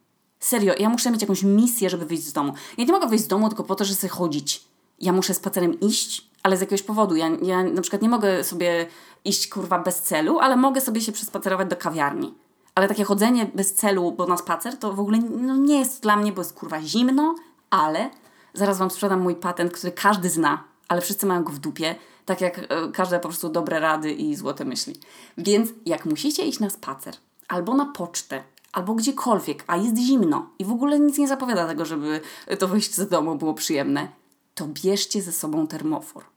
Serio, 0.40 0.74
ja 0.78 0.88
muszę 0.88 1.10
mieć 1.10 1.20
jakąś 1.20 1.42
misję, 1.42 1.90
żeby 1.90 2.06
wyjść 2.06 2.24
z 2.24 2.32
domu. 2.32 2.52
Ja 2.78 2.84
nie 2.84 2.92
mogę 2.92 3.08
wyjść 3.08 3.24
z 3.24 3.28
domu 3.28 3.48
tylko 3.48 3.64
po 3.64 3.74
to, 3.74 3.84
żeby 3.84 3.96
sobie 3.96 4.10
chodzić. 4.10 4.64
Ja 5.00 5.12
muszę 5.12 5.34
spacerem 5.34 5.80
iść, 5.80 6.31
ale 6.42 6.56
z 6.56 6.60
jakiegoś 6.60 6.82
powodu. 6.82 7.16
Ja, 7.16 7.28
ja 7.42 7.62
na 7.62 7.82
przykład 7.82 8.02
nie 8.02 8.08
mogę 8.08 8.44
sobie 8.44 8.86
iść 9.24 9.48
kurwa 9.48 9.78
bez 9.78 10.02
celu, 10.02 10.38
ale 10.38 10.56
mogę 10.56 10.80
sobie 10.80 11.00
się 11.00 11.12
przespacerować 11.12 11.68
do 11.68 11.76
kawiarni. 11.76 12.34
Ale 12.74 12.88
takie 12.88 13.04
chodzenie 13.04 13.46
bez 13.54 13.74
celu, 13.74 14.12
bo 14.12 14.26
na 14.26 14.36
spacer, 14.36 14.76
to 14.76 14.92
w 14.92 15.00
ogóle 15.00 15.18
no, 15.18 15.56
nie 15.56 15.78
jest 15.78 16.02
dla 16.02 16.16
mnie, 16.16 16.32
bo 16.32 16.40
jest 16.40 16.52
kurwa 16.52 16.82
zimno, 16.82 17.34
ale 17.70 18.10
zaraz 18.54 18.78
Wam 18.78 18.90
sprzedam 18.90 19.20
mój 19.20 19.34
patent, 19.34 19.72
który 19.72 19.92
każdy 19.92 20.30
zna, 20.30 20.64
ale 20.88 21.00
wszyscy 21.00 21.26
mają 21.26 21.44
go 21.44 21.52
w 21.52 21.58
dupie, 21.58 21.94
tak 22.24 22.40
jak 22.40 22.58
e, 22.58 22.64
każde 22.92 23.20
po 23.20 23.28
prostu 23.28 23.48
dobre 23.48 23.80
rady 23.80 24.12
i 24.12 24.36
złote 24.36 24.64
myśli. 24.64 25.00
Więc 25.38 25.70
jak 25.86 26.04
musicie 26.04 26.46
iść 26.46 26.60
na 26.60 26.70
spacer, 26.70 27.14
albo 27.48 27.74
na 27.74 27.86
pocztę, 27.86 28.42
albo 28.72 28.94
gdziekolwiek, 28.94 29.64
a 29.66 29.76
jest 29.76 29.98
zimno 29.98 30.48
i 30.58 30.64
w 30.64 30.72
ogóle 30.72 31.00
nic 31.00 31.18
nie 31.18 31.28
zapowiada 31.28 31.66
tego, 31.66 31.84
żeby 31.84 32.20
to 32.58 32.68
wyjść 32.68 32.94
z 32.94 33.08
domu 33.08 33.36
było 33.36 33.54
przyjemne, 33.54 34.08
to 34.54 34.66
bierzcie 34.68 35.22
ze 35.22 35.32
sobą 35.32 35.66
termofor. 35.66 36.31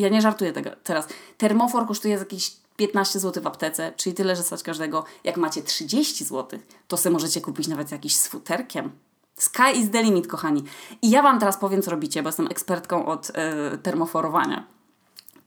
Ja 0.00 0.08
nie 0.08 0.22
żartuję 0.22 0.52
tego 0.52 0.70
teraz. 0.84 1.08
Termofor 1.38 1.86
kosztuje 1.86 2.14
jakieś 2.14 2.52
15 2.76 3.18
zł 3.18 3.42
w 3.42 3.46
aptece, 3.46 3.92
czyli 3.96 4.14
tyle, 4.14 4.36
że 4.36 4.42
stać 4.42 4.62
każdego. 4.62 5.04
Jak 5.24 5.36
macie 5.36 5.62
30 5.62 6.24
zł, 6.24 6.60
to 6.88 6.96
sobie 6.96 7.12
możecie 7.12 7.40
kupić 7.40 7.68
nawet 7.68 7.92
jakiś 7.92 8.16
z 8.16 8.26
futerkiem. 8.26 8.90
Sky 9.36 9.72
is 9.76 9.90
the 9.90 10.02
limit, 10.02 10.26
kochani. 10.26 10.64
I 11.02 11.10
ja 11.10 11.22
Wam 11.22 11.40
teraz 11.40 11.56
powiem, 11.56 11.82
co 11.82 11.90
robicie, 11.90 12.22
bo 12.22 12.28
jestem 12.28 12.46
ekspertką 12.46 13.06
od 13.06 13.30
e, 13.34 13.78
termoforowania. 13.78 14.66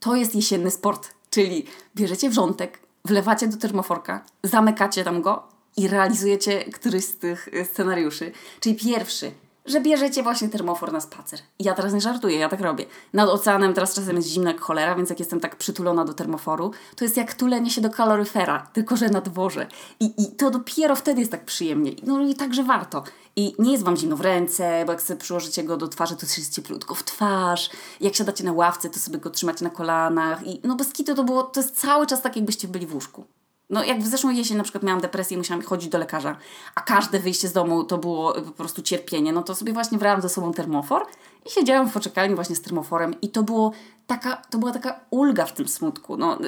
To 0.00 0.16
jest 0.16 0.34
jesienny 0.34 0.70
sport, 0.70 1.14
czyli 1.30 1.66
bierzecie 1.96 2.30
wrzątek, 2.30 2.78
wlewacie 3.04 3.48
do 3.48 3.56
termoforka, 3.56 4.24
zamykacie 4.42 5.04
tam 5.04 5.22
go 5.22 5.42
i 5.76 5.88
realizujecie 5.88 6.64
któryś 6.64 7.04
z 7.04 7.18
tych 7.18 7.48
e, 7.52 7.64
scenariuszy. 7.64 8.32
Czyli 8.60 8.74
pierwszy, 8.74 9.32
że 9.66 9.80
bierzecie 9.80 10.22
właśnie 10.22 10.48
termofor 10.48 10.92
na 10.92 11.00
spacer. 11.00 11.40
Ja 11.58 11.74
teraz 11.74 11.92
nie 11.92 12.00
żartuję, 12.00 12.38
ja 12.38 12.48
tak 12.48 12.60
robię. 12.60 12.86
Nad 13.12 13.28
oceanem 13.28 13.74
teraz 13.74 13.94
czasem 13.94 14.16
jest 14.16 14.28
zimno 14.28 14.50
jak 14.50 14.60
cholera, 14.60 14.94
więc 14.94 15.10
jak 15.10 15.18
jestem 15.18 15.40
tak 15.40 15.56
przytulona 15.56 16.04
do 16.04 16.14
termoforu, 16.14 16.70
to 16.96 17.04
jest 17.04 17.16
jak 17.16 17.34
tulenie 17.34 17.70
się 17.70 17.80
do 17.80 17.90
kaloryfera, 17.90 18.66
tylko 18.72 18.96
że 18.96 19.08
na 19.08 19.20
dworze. 19.20 19.66
I, 20.00 20.22
I 20.22 20.36
to 20.36 20.50
dopiero 20.50 20.96
wtedy 20.96 21.20
jest 21.20 21.32
tak 21.32 21.44
przyjemnie. 21.44 21.92
No 22.02 22.22
i 22.22 22.34
także 22.34 22.64
warto. 22.64 23.04
I 23.36 23.54
nie 23.58 23.72
jest 23.72 23.84
Wam 23.84 23.96
zimno 23.96 24.16
w 24.16 24.20
ręce, 24.20 24.82
bo 24.86 24.92
jak 24.92 25.02
sobie 25.02 25.20
przyłożycie 25.20 25.64
go 25.64 25.76
do 25.76 25.88
twarzy, 25.88 26.16
to 26.16 26.26
jest 26.26 26.54
cieplutko 26.54 26.94
w 26.94 27.04
twarz. 27.04 27.70
Jak 28.00 28.14
siadacie 28.14 28.44
na 28.44 28.52
ławce, 28.52 28.90
to 28.90 28.98
sobie 28.98 29.18
go 29.18 29.30
trzymacie 29.30 29.64
na 29.64 29.70
kolanach. 29.70 30.46
I 30.46 30.60
no 30.64 30.76
bez 30.76 30.92
kitu 30.92 31.14
to 31.14 31.24
było, 31.24 31.42
to 31.42 31.60
jest 31.60 31.80
cały 31.80 32.06
czas 32.06 32.22
tak, 32.22 32.36
jakbyście 32.36 32.68
byli 32.68 32.86
w 32.86 32.94
łóżku. 32.94 33.24
No 33.70 33.84
jak 33.84 34.02
w 34.02 34.06
zeszłą 34.06 34.30
jesień 34.30 34.56
na 34.56 34.62
przykład 34.62 34.84
miałam 34.84 35.00
depresję 35.00 35.34
i 35.34 35.38
musiałam 35.38 35.62
chodzić 35.62 35.90
do 35.90 35.98
lekarza, 35.98 36.36
a 36.74 36.80
każde 36.80 37.20
wyjście 37.20 37.48
z 37.48 37.52
domu 37.52 37.84
to 37.84 37.98
było 37.98 38.32
po 38.32 38.50
prostu 38.50 38.82
cierpienie, 38.82 39.32
no 39.32 39.42
to 39.42 39.54
sobie 39.54 39.72
właśnie 39.72 39.98
brałam 39.98 40.22
ze 40.22 40.28
sobą 40.28 40.52
termofor 40.52 41.06
i 41.46 41.50
siedziałam 41.50 41.88
w 41.88 41.92
poczekalni 41.92 42.34
właśnie 42.34 42.56
z 42.56 42.62
termoforem 42.62 43.20
i 43.20 43.28
to 43.28 43.42
było 43.42 43.72
taka, 44.06 44.36
to 44.36 44.58
była 44.58 44.72
taka 44.72 45.00
ulga 45.10 45.46
w 45.46 45.52
tym 45.52 45.68
smutku. 45.68 46.16
No, 46.16 46.38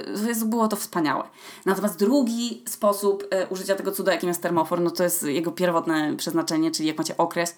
było 0.45 0.69
to 0.69 0.77
wspaniałe. 0.77 1.25
Natomiast 1.65 1.99
drugi 1.99 2.63
sposób 2.69 3.25
e, 3.31 3.47
użycia 3.47 3.75
tego 3.75 3.93
cuda, 3.93 4.13
jakim 4.13 4.29
jest 4.29 4.43
termofor, 4.43 4.81
no 4.81 4.91
to 4.91 5.05
jest 5.05 5.23
jego 5.23 5.53
pierwotne 5.53 6.17
przeznaczenie, 6.17 6.71
czyli 6.71 6.89
jak 6.89 6.99
macie 6.99 7.17
okres, 7.17 7.57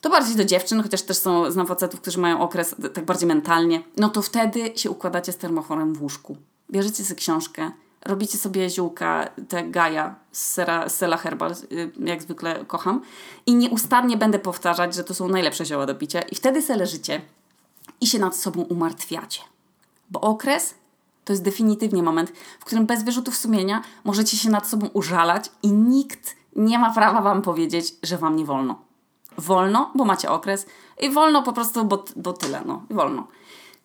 to 0.00 0.10
bardziej 0.10 0.36
do 0.36 0.44
dziewczyn, 0.44 0.82
chociaż 0.82 1.02
też 1.02 1.16
są, 1.16 1.50
znam 1.50 1.66
facetów, 1.66 2.00
którzy 2.00 2.18
mają 2.18 2.40
okres 2.40 2.74
tak 2.94 3.04
bardziej 3.04 3.28
mentalnie, 3.28 3.82
no 3.96 4.08
to 4.08 4.22
wtedy 4.22 4.72
się 4.76 4.90
układacie 4.90 5.32
z 5.32 5.36
termoforem 5.36 5.94
w 5.94 6.02
łóżku. 6.02 6.36
Bierzecie 6.70 7.04
sobie 7.04 7.16
książkę, 7.16 7.70
robicie 8.04 8.38
sobie 8.38 8.70
ziółka, 8.70 9.28
te 9.48 9.64
Gaia 9.64 10.14
z, 10.32 10.46
sera, 10.46 10.88
Sela 10.88 11.16
Herbal, 11.16 11.52
y, 11.72 11.92
jak 11.98 12.22
zwykle 12.22 12.64
kocham. 12.64 13.00
I 13.46 13.54
nieustannie 13.54 14.16
będę 14.16 14.38
powtarzać, 14.38 14.94
że 14.94 15.04
to 15.04 15.14
są 15.14 15.28
najlepsze 15.28 15.66
zioła 15.66 15.86
do 15.86 15.94
picia. 15.94 16.20
I 16.20 16.34
wtedy 16.34 16.62
se 16.62 16.76
leżycie 16.76 17.20
i 18.00 18.06
się 18.06 18.18
nad 18.18 18.36
sobą 18.36 18.62
umartwiacie. 18.62 19.40
Bo 20.10 20.20
okres 20.20 20.74
to 21.24 21.32
jest 21.32 21.42
definitywnie 21.42 22.02
moment, 22.02 22.32
w 22.60 22.64
którym 22.64 22.86
bez 22.86 23.02
wyrzutów 23.02 23.36
sumienia 23.36 23.82
możecie 24.04 24.36
się 24.36 24.50
nad 24.50 24.68
sobą 24.68 24.86
użalać 24.86 25.50
i 25.62 25.72
nikt 25.72 26.36
nie 26.56 26.78
ma 26.78 26.94
prawa 26.94 27.20
wam 27.20 27.42
powiedzieć, 27.42 27.94
że 28.02 28.18
wam 28.18 28.36
nie 28.36 28.44
wolno. 28.44 28.78
Wolno, 29.38 29.90
bo 29.94 30.04
macie 30.04 30.30
okres 30.30 30.66
i 31.00 31.10
wolno 31.10 31.42
po 31.42 31.52
prostu, 31.52 31.84
bo, 31.84 32.04
bo 32.16 32.32
tyle, 32.32 32.62
no, 32.66 32.82
wolno. 32.90 33.26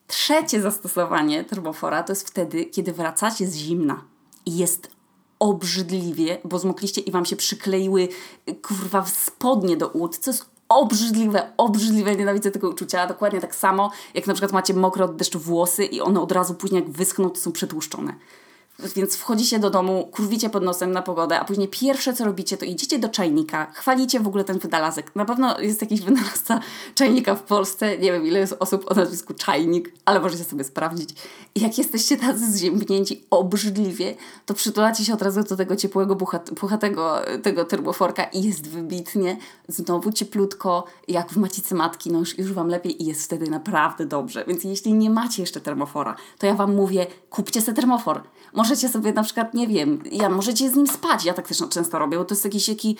Trzecie 0.07 0.61
zastosowanie 0.61 1.43
turbofora 1.43 2.03
to 2.03 2.11
jest 2.11 2.27
wtedy, 2.27 2.65
kiedy 2.65 2.93
wracacie 2.93 3.47
z 3.47 3.55
zimna 3.55 4.03
i 4.45 4.57
jest 4.57 4.91
obrzydliwie, 5.39 6.37
bo 6.43 6.59
zmokliście 6.59 7.01
i 7.01 7.11
wam 7.11 7.25
się 7.25 7.35
przykleiły 7.35 8.07
kurwa 8.61 9.01
w 9.01 9.09
spodnie 9.09 9.77
do 9.77 9.87
ud, 9.87 10.17
co 10.17 10.31
jest 10.31 10.45
obrzydliwe, 10.69 11.53
obrzydliwe, 11.57 12.15
nienawidzę 12.15 12.51
tego 12.51 12.69
uczucia, 12.69 13.07
dokładnie 13.07 13.41
tak 13.41 13.55
samo 13.55 13.91
jak 14.13 14.27
na 14.27 14.33
przykład 14.33 14.51
macie 14.51 14.73
mokre 14.73 15.05
od 15.05 15.15
deszczu 15.15 15.39
włosy 15.39 15.85
i 15.85 16.01
one 16.01 16.21
od 16.21 16.31
razu 16.31 16.55
później 16.55 16.81
jak 16.81 16.91
wyschną, 16.91 17.29
to 17.29 17.39
są 17.39 17.51
przetłuszczone. 17.51 18.15
Więc 18.79 19.15
wchodzicie 19.15 19.59
do 19.59 19.69
domu, 19.69 20.09
kurwicie 20.11 20.49
pod 20.49 20.63
nosem 20.63 20.91
na 20.91 21.01
pogodę, 21.01 21.39
a 21.39 21.45
później 21.45 21.67
pierwsze 21.67 22.13
co 22.13 22.25
robicie, 22.25 22.57
to 22.57 22.65
idziecie 22.65 22.99
do 22.99 23.09
czajnika, 23.09 23.71
chwalicie 23.73 24.19
w 24.19 24.27
ogóle 24.27 24.43
ten 24.43 24.59
wynalazek. 24.59 25.15
Na 25.15 25.25
pewno 25.25 25.59
jest 25.59 25.81
jakiś 25.81 26.01
wynalazca 26.01 26.59
czajnika 26.95 27.35
w 27.35 27.43
Polsce, 27.43 27.97
nie 27.97 28.11
wiem 28.11 28.25
ile 28.25 28.39
jest 28.39 28.55
osób 28.59 28.91
o 28.91 28.93
nazwisku 28.93 29.33
czajnik, 29.33 29.93
ale 30.05 30.19
możecie 30.19 30.43
sobie 30.43 30.63
sprawdzić. 30.63 31.09
I 31.55 31.61
jak 31.61 31.77
jesteście 31.77 32.17
tacy 32.17 32.51
zziębnięci 32.51 33.25
obrzydliwie, 33.29 34.15
to 34.45 34.53
przytulacie 34.53 35.05
się 35.05 35.13
od 35.13 35.21
razu 35.21 35.43
do 35.43 35.55
tego 35.55 35.75
ciepłego, 35.75 36.15
puchatego 36.59 37.21
tego 37.43 37.65
termoforka 37.65 38.23
i 38.23 38.43
jest 38.43 38.67
wybitnie, 38.67 39.37
znowu 39.67 40.11
cieplutko, 40.11 40.83
jak 41.07 41.29
w 41.29 41.37
macicy 41.37 41.75
matki, 41.75 42.11
no 42.11 42.19
już, 42.19 42.37
już 42.37 42.53
Wam 42.53 42.67
lepiej 42.67 43.03
i 43.03 43.05
jest 43.05 43.23
wtedy 43.23 43.49
naprawdę 43.49 44.05
dobrze. 44.05 44.45
Więc 44.47 44.63
jeśli 44.63 44.93
nie 44.93 45.09
macie 45.09 45.41
jeszcze 45.41 45.61
termofora, 45.61 46.15
to 46.37 46.47
ja 46.47 46.53
Wam 46.53 46.75
mówię, 46.75 47.07
kupcie 47.29 47.61
sobie 47.61 47.75
termofor 47.75 48.23
możecie 48.69 48.89
sobie 48.89 49.13
na 49.13 49.23
przykład, 49.23 49.53
nie 49.53 49.67
wiem, 49.67 50.03
ja 50.11 50.29
możecie 50.29 50.69
z 50.69 50.75
nim 50.75 50.87
spać. 50.87 51.25
Ja 51.25 51.33
tak 51.33 51.47
też 51.47 51.57
często 51.69 51.99
robię, 51.99 52.17
bo 52.17 52.25
to 52.25 52.35
jest 52.35 52.45
jakiś 52.45 52.65
taki, 52.65 52.97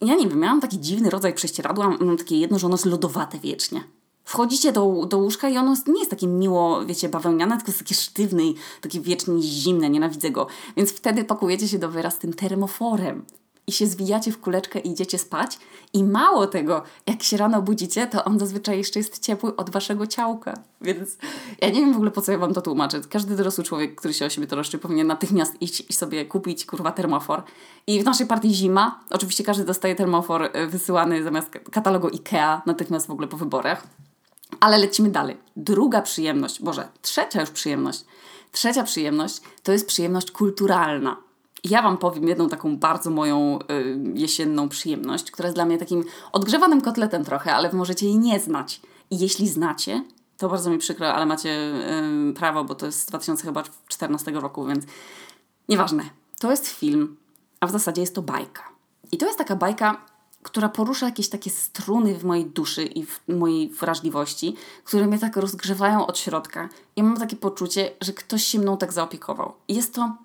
ja 0.00 0.14
nie 0.14 0.28
wiem, 0.28 0.40
miałam 0.40 0.60
taki 0.60 0.80
dziwny 0.80 1.10
rodzaj 1.10 1.34
prześcieradła, 1.34 1.88
mam 2.00 2.16
takie 2.16 2.38
jedno, 2.38 2.58
że 2.58 2.66
ono 2.66 2.74
jest 2.74 2.86
lodowate 2.86 3.38
wiecznie. 3.38 3.84
Wchodzicie 4.24 4.72
do, 4.72 5.06
do 5.06 5.18
łóżka 5.18 5.48
i 5.48 5.56
ono 5.56 5.74
nie 5.86 5.98
jest 5.98 6.10
takie 6.10 6.26
miło, 6.26 6.84
wiecie, 6.84 7.08
bawełniane, 7.08 7.56
tylko 7.56 7.70
jest 7.70 7.78
takie 7.78 7.94
sztywne 7.94 8.44
i 8.44 8.54
takie 8.80 9.00
wiecznie 9.00 9.42
zimne, 9.42 9.90
nienawidzę 9.90 10.30
go. 10.30 10.46
Więc 10.76 10.90
wtedy 10.90 11.24
pakujecie 11.24 11.68
się 11.68 11.78
do 11.78 11.90
wyraz 11.90 12.18
tym 12.18 12.34
termoforem 12.34 13.24
i 13.66 13.72
się 13.72 13.86
zwijacie 13.86 14.32
w 14.32 14.40
kuleczkę 14.40 14.78
i 14.78 14.90
idziecie 14.90 15.18
spać. 15.18 15.58
I 15.92 16.04
mało 16.04 16.46
tego, 16.46 16.82
jak 17.06 17.22
się 17.22 17.36
rano 17.36 17.62
budzicie, 17.62 18.06
to 18.06 18.24
on 18.24 18.38
zazwyczaj 18.38 18.78
jeszcze 18.78 18.98
jest 18.98 19.18
ciepły 19.18 19.56
od 19.56 19.70
waszego 19.70 20.06
ciałka. 20.06 20.54
Więc 20.80 21.16
ja 21.60 21.68
nie 21.68 21.80
wiem 21.80 21.92
w 21.92 21.96
ogóle 21.96 22.10
po 22.10 22.22
co 22.22 22.32
ja 22.32 22.38
wam 22.38 22.54
to 22.54 22.62
tłumaczę. 22.62 23.00
Każdy 23.10 23.36
dorosły 23.36 23.64
człowiek, 23.64 23.94
który 23.94 24.14
się 24.14 24.26
o 24.26 24.30
siebie 24.30 24.46
troszczy, 24.46 24.78
powinien 24.78 25.06
natychmiast 25.06 25.62
iść 25.62 25.84
i 25.90 25.92
sobie 25.92 26.24
kupić 26.24 26.66
kurwa 26.66 26.92
termofor. 26.92 27.42
I 27.86 28.02
w 28.02 28.04
naszej 28.04 28.26
partii 28.26 28.54
zima, 28.54 29.00
oczywiście 29.10 29.44
każdy 29.44 29.64
dostaje 29.64 29.94
termofor 29.94 30.50
e, 30.52 30.66
wysyłany 30.66 31.22
zamiast 31.22 31.50
katalogu 31.50 32.06
IKEA 32.06 32.62
natychmiast 32.66 33.06
w 33.06 33.10
ogóle 33.10 33.28
po 33.28 33.36
wyborach. 33.36 33.86
Ale 34.60 34.78
lecimy 34.78 35.10
dalej. 35.10 35.36
Druga 35.56 36.02
przyjemność, 36.02 36.62
Boże, 36.62 36.88
trzecia 37.02 37.40
już 37.40 37.50
przyjemność, 37.50 38.04
Trzecia 38.52 38.84
przyjemność 38.84 39.40
to 39.62 39.72
jest 39.72 39.86
przyjemność 39.86 40.30
kulturalna. 40.30 41.16
Ja 41.64 41.82
Wam 41.82 41.98
powiem 41.98 42.28
jedną 42.28 42.48
taką 42.48 42.76
bardzo 42.76 43.10
moją 43.10 43.58
y, 43.58 43.98
jesienną 44.14 44.68
przyjemność, 44.68 45.30
która 45.30 45.46
jest 45.46 45.56
dla 45.56 45.64
mnie 45.64 45.78
takim 45.78 46.04
odgrzewanym 46.32 46.80
kotletem 46.80 47.24
trochę, 47.24 47.54
ale 47.54 47.72
możecie 47.72 48.06
jej 48.06 48.18
nie 48.18 48.40
znać. 48.40 48.80
I 49.10 49.18
jeśli 49.18 49.48
znacie, 49.48 50.04
to 50.38 50.48
bardzo 50.48 50.70
mi 50.70 50.78
przykro, 50.78 51.14
ale 51.14 51.26
macie 51.26 51.50
y, 52.30 52.32
prawo, 52.32 52.64
bo 52.64 52.74
to 52.74 52.86
jest 52.86 53.00
z 53.00 53.06
2014 53.06 54.30
roku, 54.30 54.66
więc 54.66 54.84
nieważne. 55.68 56.04
To 56.40 56.50
jest 56.50 56.66
film, 56.68 57.16
a 57.60 57.66
w 57.66 57.70
zasadzie 57.70 58.00
jest 58.00 58.14
to 58.14 58.22
bajka. 58.22 58.62
I 59.12 59.18
to 59.18 59.26
jest 59.26 59.38
taka 59.38 59.56
bajka, 59.56 60.04
która 60.42 60.68
porusza 60.68 61.06
jakieś 61.06 61.28
takie 61.28 61.50
struny 61.50 62.14
w 62.14 62.24
mojej 62.24 62.46
duszy 62.46 62.84
i 62.84 63.06
w 63.06 63.20
mojej 63.28 63.68
wrażliwości, 63.68 64.56
które 64.84 65.06
mnie 65.06 65.18
tak 65.18 65.36
rozgrzewają 65.36 66.06
od 66.06 66.18
środka. 66.18 66.68
I 66.96 67.02
mam 67.02 67.16
takie 67.16 67.36
poczucie, 67.36 67.90
że 68.00 68.12
ktoś 68.12 68.44
się 68.44 68.58
mną 68.58 68.76
tak 68.76 68.92
zaopiekował. 68.92 69.52
I 69.68 69.74
jest 69.74 69.94
to 69.94 70.16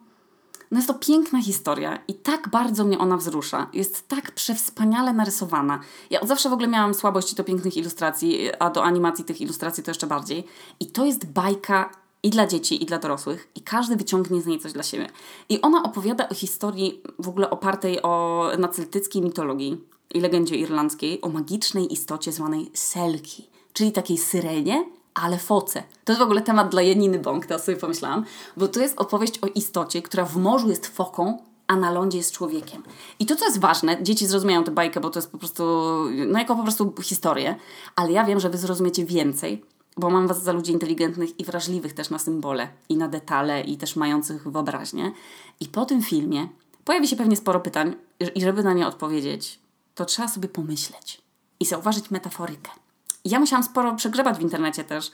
no 0.71 0.77
jest 0.77 0.87
to 0.87 0.93
piękna 0.93 1.41
historia 1.41 1.99
i 2.07 2.13
tak 2.13 2.49
bardzo 2.49 2.83
mnie 2.83 2.99
ona 2.99 3.17
wzrusza. 3.17 3.69
Jest 3.73 4.07
tak 4.07 4.31
przewspaniale 4.31 5.13
narysowana. 5.13 5.79
Ja 6.09 6.21
od 6.21 6.27
zawsze 6.27 6.49
w 6.49 6.53
ogóle 6.53 6.67
miałam 6.67 6.93
słabości 6.93 7.35
do 7.35 7.43
pięknych 7.43 7.77
ilustracji, 7.77 8.49
a 8.59 8.69
do 8.69 8.83
animacji 8.83 9.25
tych 9.25 9.41
ilustracji 9.41 9.83
to 9.83 9.91
jeszcze 9.91 10.07
bardziej. 10.07 10.43
I 10.79 10.85
to 10.85 11.05
jest 11.05 11.25
bajka 11.25 11.89
i 12.23 12.29
dla 12.29 12.47
dzieci, 12.47 12.83
i 12.83 12.85
dla 12.85 12.99
dorosłych, 12.99 13.47
i 13.55 13.61
każdy 13.61 13.95
wyciągnie 13.95 14.41
z 14.41 14.45
niej 14.45 14.59
coś 14.59 14.73
dla 14.73 14.83
siebie. 14.83 15.09
I 15.49 15.61
ona 15.61 15.83
opowiada 15.83 16.29
o 16.29 16.33
historii 16.33 17.01
w 17.19 17.29
ogóle 17.29 17.49
opartej 17.49 18.01
o, 18.01 18.43
na 18.57 18.67
celtyckiej 18.67 19.21
mitologii 19.21 19.81
i 20.13 20.21
legendzie 20.21 20.55
irlandzkiej, 20.55 21.21
o 21.21 21.29
magicznej 21.29 21.93
istocie 21.93 22.31
zwanej 22.31 22.71
Selki, 22.73 23.49
czyli 23.73 23.91
takiej 23.91 24.17
syrenie, 24.17 24.85
ale 25.21 25.37
foce. 25.37 25.83
To 26.05 26.11
jest 26.11 26.19
w 26.19 26.23
ogóle 26.23 26.41
temat 26.41 26.69
dla 26.69 26.81
Janiny 26.81 27.19
Bąk, 27.19 27.45
teraz 27.45 27.63
sobie 27.63 27.77
pomyślałam, 27.77 28.25
bo 28.57 28.67
to 28.67 28.79
jest 28.79 29.01
opowieść 29.01 29.39
o 29.39 29.47
istocie, 29.47 30.01
która 30.01 30.25
w 30.25 30.37
morzu 30.37 30.69
jest 30.69 30.87
foką, 30.87 31.37
a 31.67 31.75
na 31.75 31.91
lądzie 31.91 32.17
jest 32.17 32.31
człowiekiem. 32.31 32.83
I 33.19 33.25
to, 33.25 33.35
co 33.35 33.45
jest 33.45 33.59
ważne, 33.59 34.03
dzieci 34.03 34.27
zrozumieją 34.27 34.63
tę 34.63 34.71
bajkę, 34.71 34.99
bo 34.99 35.09
to 35.09 35.19
jest 35.19 35.31
po 35.31 35.37
prostu, 35.37 35.63
no 36.27 36.39
jako 36.39 36.55
po 36.55 36.63
prostu 36.63 36.93
historię, 37.03 37.55
ale 37.95 38.11
ja 38.11 38.23
wiem, 38.23 38.39
że 38.39 38.49
wy 38.49 38.57
zrozumiecie 38.57 39.05
więcej, 39.05 39.65
bo 39.97 40.09
mam 40.09 40.27
was 40.27 40.43
za 40.43 40.51
ludzi 40.51 40.71
inteligentnych 40.71 41.39
i 41.39 41.43
wrażliwych 41.43 41.93
też 41.93 42.09
na 42.09 42.19
symbole 42.19 42.67
i 42.89 42.97
na 42.97 43.07
detale 43.07 43.61
i 43.61 43.77
też 43.77 43.95
mających 43.95 44.51
wyobraźnię. 44.51 45.11
I 45.59 45.67
po 45.67 45.85
tym 45.85 46.01
filmie 46.01 46.47
pojawi 46.85 47.07
się 47.07 47.15
pewnie 47.15 47.35
sporo 47.35 47.59
pytań 47.59 47.95
i 48.35 48.41
żeby 48.41 48.63
na 48.63 48.73
nie 48.73 48.87
odpowiedzieć, 48.87 49.59
to 49.95 50.05
trzeba 50.05 50.27
sobie 50.27 50.47
pomyśleć 50.47 51.21
i 51.59 51.65
zauważyć 51.65 52.11
metaforykę 52.11 52.71
ja 53.29 53.39
musiałam 53.39 53.63
sporo 53.63 53.95
przegrzebać 53.95 54.37
w 54.37 54.41
internecie 54.41 54.83
też, 54.83 55.11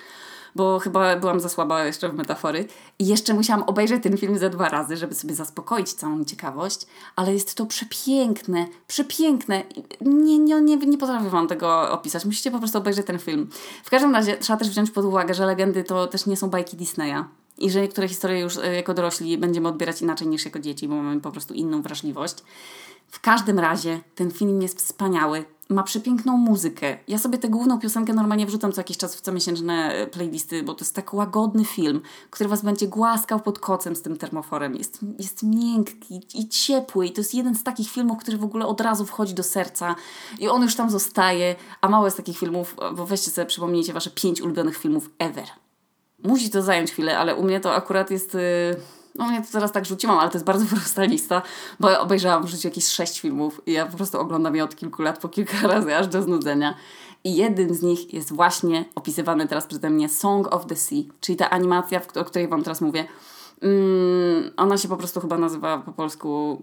bo 0.55 0.79
chyba 0.79 1.15
byłam 1.15 1.39
za 1.39 1.49
słaba 1.49 1.83
jeszcze 1.83 2.09
w 2.09 2.13
metafory. 2.13 2.67
I 2.99 3.07
jeszcze 3.07 3.33
musiałam 3.33 3.63
obejrzeć 3.63 4.03
ten 4.03 4.17
film 4.17 4.37
ze 4.37 4.49
dwa 4.49 4.69
razy, 4.69 4.97
żeby 4.97 5.15
sobie 5.15 5.35
zaspokoić 5.35 5.93
całą 5.93 6.25
ciekawość, 6.25 6.87
ale 7.15 7.33
jest 7.33 7.55
to 7.55 7.65
przepiękne, 7.65 8.67
przepiękne. 8.87 9.63
Nie, 10.01 10.39
nie, 10.39 10.61
nie, 10.61 10.77
nie 10.77 10.97
potrafię 10.97 11.29
Wam 11.29 11.47
tego 11.47 11.91
opisać. 11.91 12.25
Musicie 12.25 12.51
po 12.51 12.59
prostu 12.59 12.77
obejrzeć 12.77 13.05
ten 13.07 13.19
film. 13.19 13.49
W 13.83 13.89
każdym 13.89 14.13
razie 14.13 14.37
trzeba 14.37 14.59
też 14.59 14.69
wziąć 14.69 14.91
pod 14.91 15.05
uwagę, 15.05 15.33
że 15.33 15.45
legendy 15.45 15.83
to 15.83 16.07
też 16.07 16.25
nie 16.25 16.37
są 16.37 16.49
bajki 16.49 16.77
Disneya. 16.77 17.23
I 17.57 17.71
że 17.71 17.81
niektóre 17.81 18.07
historie 18.07 18.39
już 18.39 18.57
e, 18.57 18.75
jako 18.75 18.93
dorośli 18.93 19.37
będziemy 19.37 19.67
odbierać 19.67 20.01
inaczej 20.01 20.27
niż 20.27 20.45
jako 20.45 20.59
dzieci, 20.59 20.87
bo 20.87 20.95
mamy 20.95 21.21
po 21.21 21.31
prostu 21.31 21.53
inną 21.53 21.81
wrażliwość. 21.81 22.35
W 23.07 23.19
każdym 23.19 23.59
razie 23.59 23.99
ten 24.15 24.31
film 24.31 24.61
jest 24.61 24.77
wspaniały 24.77 25.45
ma 25.69 25.83
przepiękną 25.83 26.37
muzykę. 26.37 26.97
Ja 27.07 27.19
sobie 27.19 27.37
tę 27.37 27.49
główną 27.49 27.79
piosenkę 27.79 28.13
normalnie 28.13 28.45
wrzucam 28.45 28.71
co 28.71 28.79
jakiś 28.79 28.97
czas 28.97 29.15
w 29.15 29.21
comiesięczne 29.21 29.93
e, 29.93 30.07
playlisty, 30.07 30.63
bo 30.63 30.73
to 30.73 30.85
jest 30.85 30.95
tak 30.95 31.13
łagodny 31.13 31.65
film, 31.65 32.01
który 32.29 32.49
was 32.49 32.61
będzie 32.61 32.87
głaskał 32.87 33.39
pod 33.39 33.59
kocem 33.59 33.95
z 33.95 34.01
tym 34.01 34.17
termoforem. 34.17 34.75
Jest, 34.75 34.99
jest 35.19 35.43
miękki 35.43 36.21
i 36.35 36.49
ciepły 36.49 37.07
i 37.07 37.11
to 37.11 37.21
jest 37.21 37.33
jeden 37.33 37.55
z 37.55 37.63
takich 37.63 37.89
filmów, 37.89 38.17
który 38.17 38.37
w 38.37 38.43
ogóle 38.43 38.67
od 38.67 38.81
razu 38.81 39.05
wchodzi 39.05 39.33
do 39.33 39.43
serca 39.43 39.95
i 40.39 40.47
on 40.47 40.61
już 40.61 40.75
tam 40.75 40.89
zostaje, 40.89 41.55
a 41.81 41.89
mało 41.89 42.05
jest 42.05 42.17
takich 42.17 42.37
filmów, 42.37 42.75
bo 42.95 43.05
weźcie 43.05 43.31
sobie, 43.31 43.45
przypomnijcie 43.45 43.93
wasze 43.93 44.09
pięć 44.09 44.41
ulubionych 44.41 44.77
filmów 44.77 45.09
ever. 45.19 45.45
Musi 46.23 46.49
to 46.49 46.61
zająć 46.61 46.91
chwilę, 46.91 47.19
ale 47.19 47.35
u 47.35 47.43
mnie 47.43 47.59
to 47.59 47.75
akurat 47.75 48.11
jest... 48.11 48.33
Yy 48.33 49.02
no 49.15 49.27
mnie 49.27 49.41
to 49.41 49.47
teraz 49.51 49.71
tak 49.71 49.85
rzuciłam, 49.85 50.19
ale 50.19 50.29
to 50.29 50.35
jest 50.35 50.45
bardzo 50.45 50.65
prosta 50.75 51.03
lista, 51.03 51.41
bo 51.79 51.89
ja 51.89 51.99
obejrzałam 51.99 52.43
w 52.43 52.49
życiu 52.49 52.67
jakieś 52.67 52.87
sześć 52.87 53.19
filmów 53.19 53.61
i 53.65 53.71
ja 53.71 53.85
po 53.85 53.97
prostu 53.97 54.19
oglądam 54.19 54.55
je 54.55 54.63
od 54.63 54.75
kilku 54.75 55.01
lat 55.01 55.19
po 55.19 55.29
kilka 55.29 55.67
razy, 55.67 55.95
aż 55.95 56.07
do 56.07 56.21
znudzenia. 56.21 56.75
I 57.23 57.35
jednym 57.35 57.73
z 57.73 57.81
nich 57.81 58.13
jest 58.13 58.33
właśnie 58.33 58.85
opisywany 58.95 59.47
teraz 59.47 59.67
przeze 59.67 59.89
mnie 59.89 60.09
Song 60.09 60.53
of 60.53 60.65
the 60.65 60.75
Sea, 60.75 61.03
czyli 61.19 61.35
ta 61.37 61.49
animacja, 61.49 62.01
o 62.15 62.25
której 62.25 62.47
Wam 62.47 62.63
teraz 62.63 62.81
mówię. 62.81 63.07
Mm, 63.61 64.51
ona 64.57 64.77
się 64.77 64.87
po 64.87 64.97
prostu 64.97 65.21
chyba 65.21 65.37
nazywa 65.37 65.77
po 65.77 65.91
polsku 65.91 66.61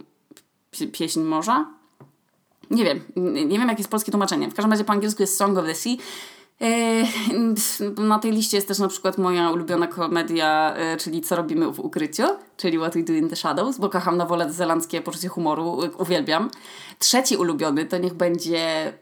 Pieśń 0.93 1.21
Morza. 1.21 1.67
Nie 2.71 2.85
wiem, 2.85 3.01
nie 3.17 3.59
wiem 3.59 3.69
jakie 3.69 3.81
jest 3.81 3.91
polskie 3.91 4.13
tłumaczenie. 4.13 4.51
W 4.51 4.55
każdym 4.55 4.71
razie 4.71 4.85
po 4.85 4.93
angielsku 4.93 5.23
jest 5.23 5.37
Song 5.37 5.59
of 5.59 5.65
the 5.65 5.75
Sea 5.75 5.93
na 7.99 8.19
tej 8.19 8.33
liście 8.33 8.57
jest 8.57 8.69
też 8.69 8.79
na 8.79 8.89
przykład 8.89 9.19
moja 9.19 9.51
ulubiona 9.51 9.87
komedia, 9.87 10.75
e, 10.77 10.97
czyli 10.97 11.21
Co 11.21 11.37
robimy 11.37 11.73
w 11.73 11.81
ukryciu, 11.81 12.23
czyli 12.57 12.79
What 12.79 12.95
We 12.95 13.03
Do 13.03 13.13
in 13.13 13.29
the 13.29 13.37
Shadows, 13.37 13.79
bo 13.79 13.89
kocham 13.89 14.23
zelandzkie 14.49 15.01
poczucie 15.01 15.29
humoru, 15.29 15.81
uwielbiam. 15.99 16.51
Trzeci 16.99 17.37
ulubiony 17.37 17.87
to 17.87 17.99
niech 17.99 18.15
będzie 18.15 18.93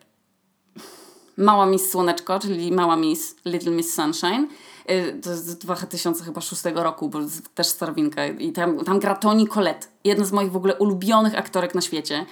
Mała 1.36 1.66
Miss 1.66 1.90
Słoneczko, 1.90 2.38
czyli 2.38 2.72
Mała 2.72 2.96
Miss, 2.96 3.36
Little 3.44 3.72
Miss 3.72 3.94
Sunshine. 3.94 4.48
E, 4.86 5.12
to 5.12 5.30
jest 5.30 5.46
z 5.46 5.58
2006 5.58 6.62
roku, 6.74 7.08
bo 7.08 7.18
też 7.54 7.66
starowinka. 7.66 8.26
I 8.26 8.52
tam, 8.52 8.84
tam 8.84 8.98
gra 8.98 9.14
Toni 9.14 9.46
Collette, 9.46 9.86
jedna 10.04 10.24
z 10.24 10.32
moich 10.32 10.52
w 10.52 10.56
ogóle 10.56 10.76
ulubionych 10.76 11.38
aktorek 11.38 11.74
na 11.74 11.80
świecie. 11.80 12.26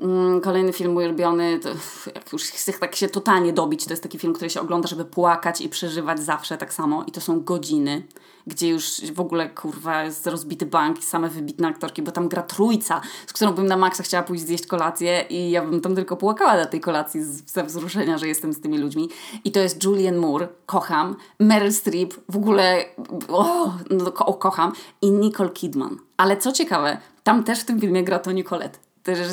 Mm, 0.00 0.40
kolejny 0.40 0.72
film 0.72 0.96
ulubiony, 0.96 1.58
to 1.58 1.68
jak 2.14 2.32
już 2.32 2.42
chcę 2.42 2.72
tak 2.72 2.96
się 2.96 3.08
totalnie 3.08 3.52
dobić, 3.52 3.84
to 3.84 3.90
jest 3.90 4.02
taki 4.02 4.18
film, 4.18 4.32
który 4.32 4.50
się 4.50 4.60
ogląda, 4.60 4.88
żeby 4.88 5.04
płakać 5.04 5.60
i 5.60 5.68
przeżywać 5.68 6.20
zawsze 6.20 6.58
tak 6.58 6.74
samo. 6.74 7.04
I 7.06 7.12
to 7.12 7.20
są 7.20 7.40
godziny, 7.40 8.02
gdzie 8.46 8.68
już 8.68 9.00
w 9.14 9.20
ogóle 9.20 9.50
kurwa 9.50 10.04
jest 10.04 10.26
rozbity 10.26 10.66
bank 10.66 10.98
i 10.98 11.02
same 11.02 11.28
wybitne 11.28 11.68
aktorki, 11.68 12.02
bo 12.02 12.12
tam 12.12 12.28
gra 12.28 12.42
trójca, 12.42 13.00
z 13.26 13.32
którą 13.32 13.52
bym 13.52 13.66
na 13.66 13.76
maksa 13.76 14.02
chciała 14.02 14.22
pójść 14.22 14.44
zjeść 14.44 14.66
kolację 14.66 15.24
i 15.30 15.50
ja 15.50 15.64
bym 15.64 15.80
tam 15.80 15.94
tylko 15.94 16.16
płakała 16.16 16.56
na 16.56 16.66
tej 16.66 16.80
kolacji 16.80 17.24
ze 17.46 17.64
wzruszenia, 17.64 18.18
że 18.18 18.28
jestem 18.28 18.52
z 18.52 18.60
tymi 18.60 18.78
ludźmi. 18.78 19.08
I 19.44 19.52
to 19.52 19.60
jest 19.60 19.84
Julian 19.84 20.16
Moore, 20.16 20.48
kocham, 20.66 21.16
Meryl 21.40 21.72
Streep, 21.72 22.14
w 22.28 22.36
ogóle 22.36 22.84
o, 23.28 23.72
no, 23.90 24.12
ko 24.12 24.34
kocham 24.34 24.72
i 25.02 25.10
Nicole 25.10 25.50
Kidman. 25.50 25.96
Ale 26.16 26.36
co 26.36 26.52
ciekawe, 26.52 26.98
tam 27.24 27.44
też 27.44 27.60
w 27.60 27.64
tym 27.64 27.80
filmie 27.80 28.04
gra 28.04 28.18
Toni 28.18 28.44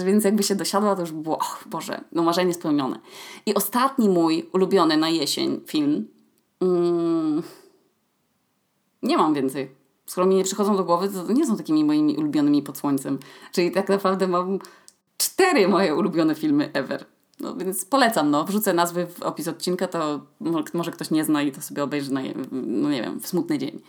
Więc 0.05 0.23
jakby 0.23 0.43
się 0.43 0.55
dosiadła, 0.55 0.95
to 0.95 1.01
już 1.01 1.11
było, 1.11 1.37
och 1.37 1.63
Boże, 1.65 2.01
no 2.11 2.23
marzenie 2.23 2.53
spełnione. 2.53 2.99
I 3.45 3.53
ostatni 3.53 4.09
mój 4.09 4.49
ulubiony 4.53 4.97
na 4.97 5.09
jesień 5.09 5.61
film, 5.67 6.07
mm, 6.59 7.43
nie 9.03 9.17
mam 9.17 9.33
więcej. 9.33 9.71
Skoro 10.05 10.27
mi 10.27 10.35
nie 10.35 10.43
przychodzą 10.43 10.77
do 10.77 10.83
głowy, 10.83 11.09
to 11.09 11.33
nie 11.33 11.45
są 11.45 11.57
takimi 11.57 11.83
moimi 11.83 12.17
ulubionymi 12.17 12.63
pod 12.63 12.77
słońcem. 12.77 13.19
Czyli 13.51 13.71
tak 13.71 13.89
naprawdę 13.89 14.27
mam 14.27 14.59
cztery 15.17 15.67
moje 15.67 15.95
ulubione 15.95 16.35
filmy 16.35 16.69
ever. 16.73 17.05
No 17.39 17.55
więc 17.55 17.85
polecam, 17.85 18.31
no. 18.31 18.43
Wrzucę 18.43 18.73
nazwy 18.73 19.07
w 19.07 19.21
opis 19.21 19.47
odcinka, 19.47 19.87
to 19.87 20.19
może 20.73 20.91
ktoś 20.91 21.11
nie 21.11 21.25
zna 21.25 21.41
i 21.41 21.51
to 21.51 21.61
sobie 21.61 21.83
obejrzy 21.83 22.13
na, 22.13 22.21
no 22.51 22.89
nie 22.89 23.01
wiem, 23.01 23.19
w 23.19 23.27
smutny 23.27 23.59
dzień. 23.59 23.81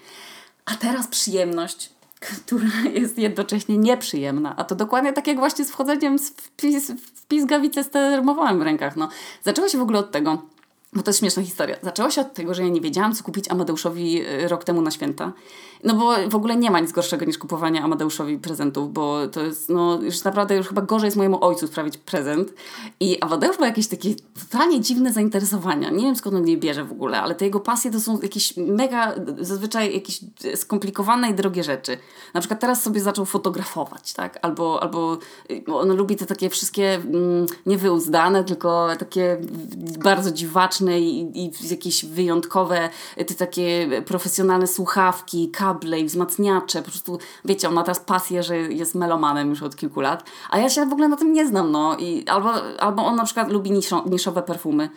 A 0.65 0.75
teraz 0.75 1.07
przyjemność 1.07 1.93
która 2.27 2.69
jest 3.01 3.19
jednocześnie 3.19 3.79
nieprzyjemna. 3.79 4.57
A 4.57 4.65
to 4.65 4.75
dokładnie 4.75 5.13
tak 5.13 5.27
jak 5.27 5.39
właśnie 5.39 5.65
z 5.65 5.71
wchodzeniem 5.71 6.19
w, 6.19 6.51
pis, 6.57 6.91
w 6.91 7.27
z 7.85 7.91
termowałem 7.91 8.59
w 8.59 8.63
rękach. 8.63 8.97
No. 8.97 9.09
Zaczęło 9.43 9.69
się 9.69 9.79
w 9.79 9.83
ogóle 9.83 9.99
od 9.99 10.11
tego, 10.11 10.43
bo 10.95 11.03
to 11.03 11.11
jest 11.11 11.21
śmieszna 11.21 11.43
historia. 11.43 11.77
Zaczęło 11.83 12.11
się 12.11 12.21
od 12.21 12.35
tego, 12.35 12.55
że 12.55 12.63
ja 12.63 12.69
nie 12.69 12.81
wiedziałam, 12.81 13.15
co 13.15 13.25
kupić 13.25 13.51
Amadeuszowi 13.51 14.23
y, 14.23 14.49
rok 14.49 14.65
temu 14.65 14.83
na 14.83 14.91
święta. 14.91 15.33
No 15.85 15.95
bo 15.95 16.31
w 16.31 16.35
ogóle 16.35 16.57
nie 16.57 16.71
ma 16.71 16.81
nic 16.81 16.93
gorszego 16.93 17.25
niż 17.25 17.39
kupowanie 17.39 17.83
Amadeuszowi 17.83 18.39
prezentów, 18.39 18.93
bo 18.93 19.29
to 19.29 19.43
jest, 19.43 19.69
no 19.69 19.99
już 20.03 20.25
naprawdę 20.25 20.57
już 20.57 20.69
chyba 20.69 20.83
gorzej 20.83 21.07
jest 21.07 21.17
mojemu 21.17 21.45
ojcu 21.45 21.67
sprawić 21.67 21.99
prezent. 21.99 22.55
I 23.01 23.21
Amadeusz 23.21 23.59
ma 23.59 23.67
jakieś 23.67 23.87
takie 23.87 24.15
totalnie 24.51 24.81
dziwne 24.81 25.13
zainteresowania. 25.13 25.91
Nie 25.91 26.05
wiem 26.05 26.17
skąd 26.17 26.37
on 26.37 26.49
je 26.49 26.57
bierze 26.57 26.85
w 26.85 26.93
ogóle, 26.93 27.23
ale 27.23 27.35
te 27.35 27.45
jego 27.45 27.61
pasje 27.61 27.91
to 27.91 28.01
są 28.01 28.21
jakieś 28.21 28.57
mega, 28.57 29.15
zazwyczaj 29.41 29.95
jakieś 29.95 30.21
skomplikowane 30.55 31.31
i 31.31 31.35
drogie 31.35 31.65
rzeczy. 31.65 31.99
Na 32.35 32.41
przykład 32.41 32.61
teraz 32.61 32.83
sobie 32.83 33.01
zaczął 33.01 33.25
fotografować, 33.25 34.13
tak? 34.13 34.39
Albo, 34.43 34.83
albo 34.83 35.19
y, 35.51 35.65
on 35.75 35.97
lubi 35.97 36.17
te 36.17 36.27
takie 36.27 36.51
wszystkie 36.51 36.95
mm, 36.95 37.47
nie 37.67 37.79
wyuzdane, 37.79 38.45
tylko 38.45 38.89
takie 38.99 39.39
bardzo 40.05 40.31
dziwaczne 40.31 40.84
i, 40.93 41.39
i 41.45 41.51
jakieś 41.71 42.05
wyjątkowe, 42.05 42.89
te 43.17 43.35
takie 43.35 43.89
profesjonalne 44.07 44.67
słuchawki, 44.67 45.51
kable, 45.51 46.01
i 46.01 46.05
wzmacniacze. 46.05 46.83
Po 46.83 46.91
prostu, 46.91 47.19
wiecie, 47.45 47.69
on 47.69 47.75
ma 47.75 47.83
teraz 47.83 48.01
pasję, 48.01 48.43
że 48.43 48.57
jest 48.57 48.95
melomanem 48.95 49.51
już 49.51 49.63
od 49.63 49.77
kilku 49.77 50.01
lat, 50.01 50.25
a 50.51 50.59
ja 50.59 50.69
się 50.69 50.87
w 50.87 50.93
ogóle 50.93 51.09
na 51.09 51.17
tym 51.17 51.33
nie 51.33 51.47
znam, 51.47 51.71
no. 51.71 51.97
I 51.99 52.29
albo, 52.29 52.51
albo 52.79 53.05
on 53.05 53.17
na 53.17 53.25
przykład 53.25 53.53
lubi 53.53 53.71
niszo, 53.71 54.05
niszowe 54.11 54.43
perfumy. 54.43 54.89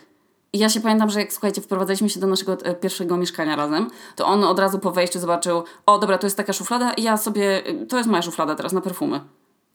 I 0.52 0.58
ja 0.58 0.68
się 0.68 0.80
pamiętam, 0.80 1.10
że 1.10 1.20
jak 1.20 1.32
słuchajcie, 1.32 1.60
wprowadzaliśmy 1.60 2.08
się 2.08 2.20
do 2.20 2.26
naszego 2.26 2.52
e, 2.52 2.74
pierwszego 2.74 3.16
mieszkania 3.16 3.56
razem, 3.56 3.90
to 4.16 4.26
on 4.26 4.44
od 4.44 4.58
razu 4.58 4.78
po 4.78 4.90
wejściu 4.90 5.18
zobaczył, 5.18 5.62
o 5.86 5.98
dobra, 5.98 6.18
to 6.18 6.26
jest 6.26 6.36
taka 6.36 6.52
szuflada 6.52 6.92
i 6.92 7.02
ja 7.02 7.16
sobie, 7.16 7.62
to 7.88 7.96
jest 7.96 8.10
moja 8.10 8.22
szuflada 8.22 8.54
teraz 8.54 8.72
na 8.72 8.80
perfumy. 8.80 9.20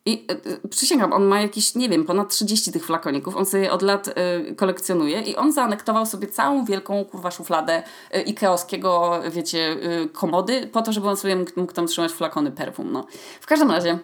I 0.05 0.27
y, 0.63 0.67
przysięgam, 0.67 1.13
on 1.13 1.23
ma 1.23 1.41
jakieś, 1.41 1.75
nie 1.75 1.89
wiem, 1.89 2.05
ponad 2.05 2.29
30 2.29 2.71
tych 2.71 2.85
flakoników. 2.85 3.35
On 3.35 3.45
sobie 3.45 3.71
od 3.71 3.81
lat 3.81 4.07
y, 4.07 4.55
kolekcjonuje 4.55 5.21
i 5.21 5.35
on 5.35 5.51
zaanektował 5.51 6.05
sobie 6.05 6.27
całą 6.27 6.65
wielką 6.65 7.05
kurwa 7.05 7.31
szufladę 7.31 7.83
y, 8.15 8.21
ikeowskiego, 8.21 9.21
wiecie, 9.31 9.77
komody, 10.13 10.67
po 10.67 10.81
to, 10.81 10.93
żeby 10.93 11.09
on 11.09 11.17
sobie 11.17 11.35
mógł, 11.35 11.51
mógł 11.55 11.73
tam 11.73 11.87
trzymać 11.87 12.11
flakony 12.11 12.51
perfum. 12.51 12.91
No. 12.91 13.07
W 13.41 13.45
każdym 13.45 13.71
razie, 13.71 13.99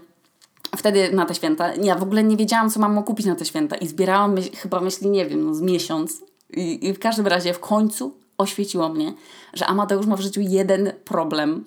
wtedy 0.77 1.11
na 1.11 1.25
te 1.25 1.35
święta, 1.35 1.73
ja 1.73 1.95
w 1.95 2.03
ogóle 2.03 2.23
nie 2.23 2.37
wiedziałam, 2.37 2.69
co 2.69 2.79
mam 2.79 3.03
kupić 3.03 3.25
na 3.25 3.35
te 3.35 3.45
święta 3.45 3.75
i 3.75 3.87
zbierałam 3.87 4.33
myśl, 4.33 4.49
chyba 4.55 4.81
myśli, 4.81 5.09
nie 5.09 5.25
wiem, 5.25 5.45
no, 5.45 5.53
z 5.53 5.61
miesiąc. 5.61 6.21
I, 6.49 6.87
I 6.87 6.93
w 6.93 6.99
każdym 6.99 7.27
razie 7.27 7.53
w 7.53 7.59
końcu 7.59 8.17
oświeciło 8.37 8.89
mnie, 8.89 9.13
że 9.53 9.65
Amadeusz 9.65 10.05
ma 10.05 10.15
w 10.15 10.21
życiu 10.21 10.41
jeden 10.41 10.93
problem 11.05 11.65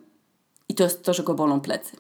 i 0.68 0.75
to 0.75 0.85
jest 0.85 1.03
to, 1.03 1.14
że 1.14 1.23
go 1.23 1.35
bolą 1.35 1.61
plecy. 1.61 1.97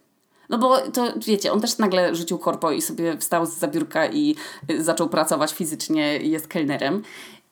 No 0.52 0.58
bo 0.58 0.78
to 0.78 1.12
wiecie, 1.16 1.52
on 1.52 1.60
też 1.60 1.78
nagle 1.78 2.14
rzucił 2.14 2.38
korpo 2.38 2.72
i 2.72 2.82
sobie 2.82 3.18
wstał 3.18 3.46
z 3.46 3.58
zabiórka 3.58 4.06
i 4.06 4.36
y, 4.70 4.84
zaczął 4.84 5.08
pracować 5.08 5.52
fizycznie, 5.52 6.16
jest 6.16 6.48
kelnerem. 6.48 7.02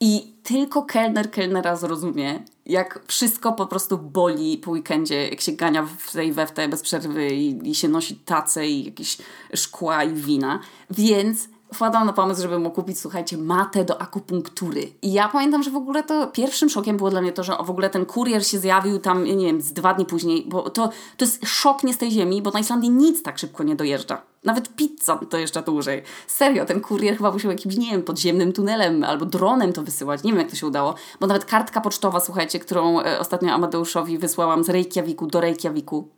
I 0.00 0.32
tylko 0.42 0.82
kelner 0.82 1.30
kelnera 1.30 1.76
zrozumie, 1.76 2.42
jak 2.66 3.00
wszystko 3.06 3.52
po 3.52 3.66
prostu 3.66 3.98
boli 3.98 4.58
po 4.58 4.70
weekendzie, 4.70 5.28
jak 5.28 5.40
się 5.40 5.52
gania 5.52 5.86
w 5.98 6.12
tej 6.12 6.32
we 6.32 6.46
bez 6.68 6.82
przerwy 6.82 7.28
i, 7.28 7.70
i 7.70 7.74
się 7.74 7.88
nosi 7.88 8.16
tace 8.16 8.66
i 8.66 8.84
jakieś 8.84 9.18
szkła 9.54 10.04
i 10.04 10.14
wina. 10.14 10.60
Więc 10.90 11.48
wpadłam 11.74 12.06
na 12.06 12.12
pomysł, 12.12 12.42
żeby 12.42 12.58
mu 12.58 12.70
kupić, 12.70 13.00
słuchajcie, 13.00 13.38
matę 13.38 13.84
do 13.84 14.00
akupunktury. 14.00 14.92
I 15.02 15.12
ja 15.12 15.28
pamiętam, 15.28 15.62
że 15.62 15.70
w 15.70 15.76
ogóle 15.76 16.02
to 16.02 16.26
pierwszym 16.26 16.68
szokiem 16.68 16.96
było 16.96 17.10
dla 17.10 17.20
mnie 17.20 17.32
to, 17.32 17.44
że 17.44 17.56
w 17.64 17.70
ogóle 17.70 17.90
ten 17.90 18.06
kurier 18.06 18.46
się 18.46 18.58
zjawił 18.58 18.98
tam, 18.98 19.24
nie 19.24 19.46
wiem, 19.46 19.60
z 19.60 19.72
dwa 19.72 19.94
dni 19.94 20.06
później, 20.06 20.44
bo 20.48 20.70
to, 20.70 20.90
to 21.16 21.24
jest 21.24 21.46
szok 21.46 21.84
nie 21.84 21.94
z 21.94 21.98
tej 21.98 22.10
ziemi, 22.10 22.42
bo 22.42 22.50
na 22.50 22.60
Islandii 22.60 22.90
nic 22.90 23.22
tak 23.22 23.38
szybko 23.38 23.64
nie 23.64 23.76
dojeżdża. 23.76 24.22
Nawet 24.44 24.76
pizza 24.76 25.20
to 25.30 25.38
jeszcze 25.38 25.62
dłużej. 25.62 26.02
Serio, 26.26 26.66
ten 26.66 26.80
kurier 26.80 27.16
chyba 27.16 27.32
musiał 27.32 27.50
jakimś, 27.50 27.76
nie 27.76 27.90
wiem, 27.90 28.02
podziemnym 28.02 28.52
tunelem 28.52 29.04
albo 29.04 29.26
dronem 29.26 29.72
to 29.72 29.82
wysyłać. 29.82 30.22
Nie 30.22 30.32
wiem, 30.32 30.40
jak 30.40 30.50
to 30.50 30.56
się 30.56 30.66
udało, 30.66 30.94
bo 31.20 31.26
nawet 31.26 31.44
kartka 31.44 31.80
pocztowa, 31.80 32.20
słuchajcie, 32.20 32.58
którą 32.58 33.00
e, 33.00 33.18
ostatnio 33.18 33.52
Amadeuszowi 33.52 34.18
wysłałam 34.18 34.64
z 34.64 34.68
Reykjaviku 34.68 35.26
do 35.26 35.40
Reykjaviku, 35.40 36.08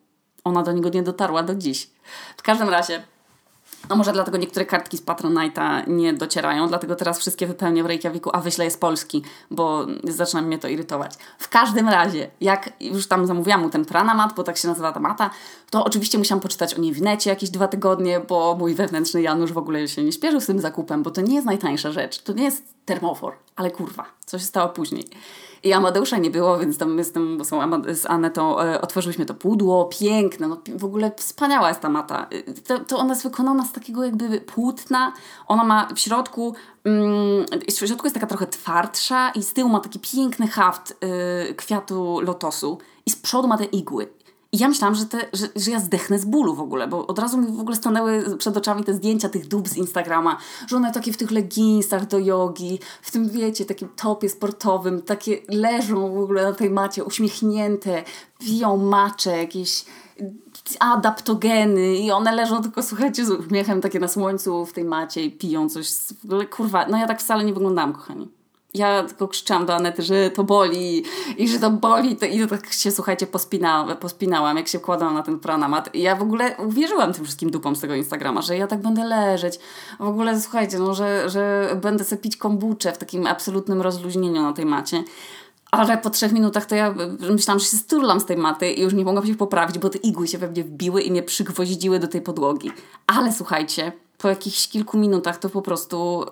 ona 0.45 0.63
do 0.63 0.73
niego 0.73 0.89
nie 0.89 1.03
dotarła 1.03 1.43
do 1.43 1.55
dziś. 1.55 1.91
W 2.37 2.43
każdym 2.43 2.69
razie 2.69 3.03
no 3.93 3.97
może 3.97 4.13
dlatego 4.13 4.39
niektóre 4.39 4.67
kartki 4.67 4.97
z 4.97 5.03
Patronite'a 5.03 5.89
nie 5.89 6.13
docierają, 6.13 6.69
dlatego 6.69 6.97
teraz 6.97 7.19
wszystkie 7.19 7.47
wypełnię 7.47 7.83
w 7.83 7.87
Reykjaviku, 7.87 8.31
a 8.33 8.41
wyślę 8.41 8.65
je 8.65 8.71
z 8.71 8.77
Polski, 8.77 9.23
bo 9.51 9.87
zaczyna 10.05 10.43
mnie 10.43 10.59
to 10.59 10.69
irytować. 10.69 11.15
W 11.39 11.49
każdym 11.49 11.89
razie, 11.89 12.31
jak 12.41 12.73
już 12.81 13.07
tam 13.07 13.27
zamówiłam 13.27 13.61
mu 13.61 13.71
ten 13.71 13.85
pranamat, 13.85 14.35
bo 14.35 14.43
tak 14.43 14.57
się 14.57 14.69
nazywa 14.69 14.93
ta 14.93 15.01
mata, 15.01 15.31
to 15.71 15.85
oczywiście 15.85 16.19
musiałam 16.19 16.41
poczytać 16.41 16.75
o 16.75 16.81
niej 16.81 16.93
w 16.93 17.03
necie 17.03 17.31
jakieś 17.31 17.51
dwa 17.51 17.69
tygodnie, 17.69 18.21
bo 18.21 18.57
mój 18.59 18.75
wewnętrzny 18.75 19.23
Janusz 19.23 19.53
w 19.53 19.59
ogóle 19.59 19.89
się 19.89 20.05
nie 20.05 20.13
śpieszył 20.13 20.41
z 20.41 20.47
tym 20.47 20.61
zakupem, 20.61 21.03
bo 21.03 21.11
to 21.11 21.21
nie 21.21 21.35
jest 21.35 21.47
najtańsza 21.47 21.93
rzecz, 21.93 22.23
to 22.23 22.33
nie 22.33 22.45
jest 22.45 22.75
termofor, 22.85 23.33
ale 23.57 23.71
kurwa, 23.71 24.05
co 24.27 24.39
się 24.39 24.45
stało 24.45 24.69
później. 24.69 25.05
I 25.65 25.73
Amadeusza 25.73 26.19
nie 26.19 26.31
było, 26.31 26.59
więc 26.59 26.79
tam 26.79 26.95
my 26.95 27.05
z, 27.05 27.13
tym, 27.13 27.39
z 27.95 28.07
Anetą 28.07 28.61
e, 28.61 28.81
otworzyliśmy 28.81 29.27
to 29.27 29.35
pudło, 29.35 29.85
piękne, 29.85 30.49
no 30.49 30.59
w 30.77 30.85
ogóle 30.85 31.13
wspaniała 31.17 31.69
jest 31.69 31.81
ta 31.81 31.89
mata. 31.89 32.27
E, 32.31 32.55
to, 32.55 32.79
to 32.79 32.99
ona 32.99 33.11
jest 33.11 33.23
wykonana 33.23 33.65
z 33.65 33.73
takiego 33.73 34.05
jakby 34.05 34.41
płótna, 34.41 35.13
ona 35.49 35.65
ma 35.65 35.89
w 35.95 35.99
środku, 35.99 36.55
mm, 36.85 37.47
w 37.69 37.73
środku 37.73 38.07
jest 38.07 38.15
taka 38.15 38.27
trochę 38.27 38.47
twardsza 38.47 39.31
i 39.31 39.43
z 39.43 39.53
tyłu 39.53 39.69
ma 39.69 39.81
taki 39.81 39.99
piękny 39.99 40.47
haft 40.49 40.91
y, 41.51 41.55
kwiatu 41.55 42.21
lotosu 42.21 42.79
i 43.07 43.11
z 43.11 43.17
przodu 43.17 43.49
ma 43.49 43.59
te 43.59 43.65
igły. 43.65 44.09
I 44.55 44.59
ja 44.59 44.69
myślałam, 44.69 44.95
że, 44.95 45.07
te, 45.07 45.19
że, 45.33 45.49
że 45.57 45.71
ja 45.71 45.81
zdechnę 45.81 46.19
z 46.19 46.25
bólu 46.25 46.55
w 46.55 46.61
ogóle, 46.61 46.89
bo 46.89 47.07
od 47.07 47.19
razu 47.19 47.39
mi 47.39 47.57
w 47.57 47.61
ogóle 47.61 47.77
stanęły 47.77 48.37
przed 48.39 48.57
oczami 48.57 48.85
te 48.85 48.95
zdjęcia 48.95 49.29
tych 49.29 49.49
dób 49.49 49.69
z 49.69 49.77
Instagrama, 49.77 50.37
że 50.67 50.77
one 50.77 50.93
takie 50.93 51.13
w 51.13 51.17
tych 51.17 51.31
leginsach 51.31 52.07
do 52.07 52.19
jogi, 52.19 52.79
w 53.03 53.11
tym 53.11 53.29
wiecie, 53.29 53.65
takim 53.65 53.89
topie 53.89 54.29
sportowym, 54.29 55.03
takie 55.03 55.39
leżą 55.49 56.15
w 56.15 56.19
ogóle 56.19 56.43
na 56.43 56.53
tej 56.53 56.71
macie, 56.71 57.05
uśmiechnięte, 57.05 58.05
piją 58.39 58.77
macze, 58.77 59.39
jakieś 59.39 59.85
adaptogeny 60.81 61.97
i 61.97 62.11
one 62.11 62.33
leżą 62.33 62.63
tylko, 62.63 62.83
słuchajcie, 62.83 63.25
z 63.25 63.31
uśmiechem 63.31 63.81
takie 63.81 64.01
na 64.01 64.09
słońcu 64.09 64.67
w 64.67 64.73
tej 64.73 64.85
macie 64.85 65.25
i 65.25 65.31
piją 65.31 65.69
coś. 65.69 65.89
W 66.25 66.25
ogóle, 66.25 66.47
kurwa, 66.47 66.87
no 66.87 66.99
ja 66.99 67.07
tak 67.07 67.21
wcale 67.21 67.45
nie 67.45 67.53
wyglądałam, 67.53 67.93
kochani 67.93 68.42
ja 68.75 69.03
tylko 69.03 69.29
krzyczałam 69.29 69.67
do 69.67 69.75
Anety, 69.75 70.03
że 70.03 70.31
to 70.31 70.45
boli 70.45 71.05
i 71.39 71.49
że 71.49 71.59
to 71.59 71.71
boli 71.71 72.17
to, 72.17 72.27
i 72.27 72.47
tak 72.47 72.73
się, 72.73 72.91
słuchajcie, 72.91 73.27
pospinałam, 73.27 73.97
pospinałam, 73.97 74.57
jak 74.57 74.69
się 74.69 74.79
wkładałam 74.79 75.15
na 75.15 75.23
ten 75.23 75.41
pranamat. 75.41 75.95
I 75.95 76.03
ja 76.03 76.17
w 76.17 76.23
ogóle 76.23 76.57
uwierzyłam 76.57 77.13
tym 77.13 77.25
wszystkim 77.25 77.51
dupom 77.51 77.77
z 77.77 77.81
tego 77.81 77.95
Instagrama, 77.95 78.43
że 78.43 78.57
ja 78.57 78.67
tak 78.67 78.83
będę 78.83 79.05
leżeć. 79.05 79.59
W 80.01 80.09
ogóle, 80.09 80.41
słuchajcie, 80.41 80.79
no, 80.79 80.95
że, 80.95 81.31
że 81.31 81.77
będę 81.83 82.05
sobie 82.05 82.23
pić 82.23 82.37
kombuczę 82.37 82.93
w 82.93 82.99
takim 82.99 83.27
absolutnym 83.27 83.83
rozluźnieniu 83.83 84.43
na 84.43 84.53
tej 84.53 84.67
macie. 84.67 85.05
Ale 85.71 85.99
po 85.99 86.11
trzech 86.11 86.33
minutach 86.33 86.67
to 86.67 86.75
ja 86.75 86.95
myślałam, 87.31 87.61
że 87.61 87.67
się 87.67 87.77
sturlam 87.77 88.21
z 88.21 88.25
tej 88.25 88.37
maty 88.37 88.71
i 88.71 88.83
już 88.83 88.95
nie 88.95 89.05
mogłam 89.05 89.27
się 89.27 89.35
poprawić, 89.35 89.79
bo 89.79 89.91
te 89.91 89.99
igły 89.99 90.29
się 90.29 90.39
we 90.39 90.49
mnie 90.49 90.65
wbiły 90.65 91.03
i 91.03 91.11
mnie 91.11 91.23
przygwoździły 91.23 91.99
do 91.99 92.09
tej 92.09 92.21
podłogi. 92.21 92.71
Ale 93.07 93.33
słuchajcie, 93.33 93.93
po 94.19 94.29
jakichś 94.29 94.69
kilku 94.69 94.99
minutach 94.99 95.39
to 95.39 95.49
po 95.49 95.63
prostu 95.63 96.25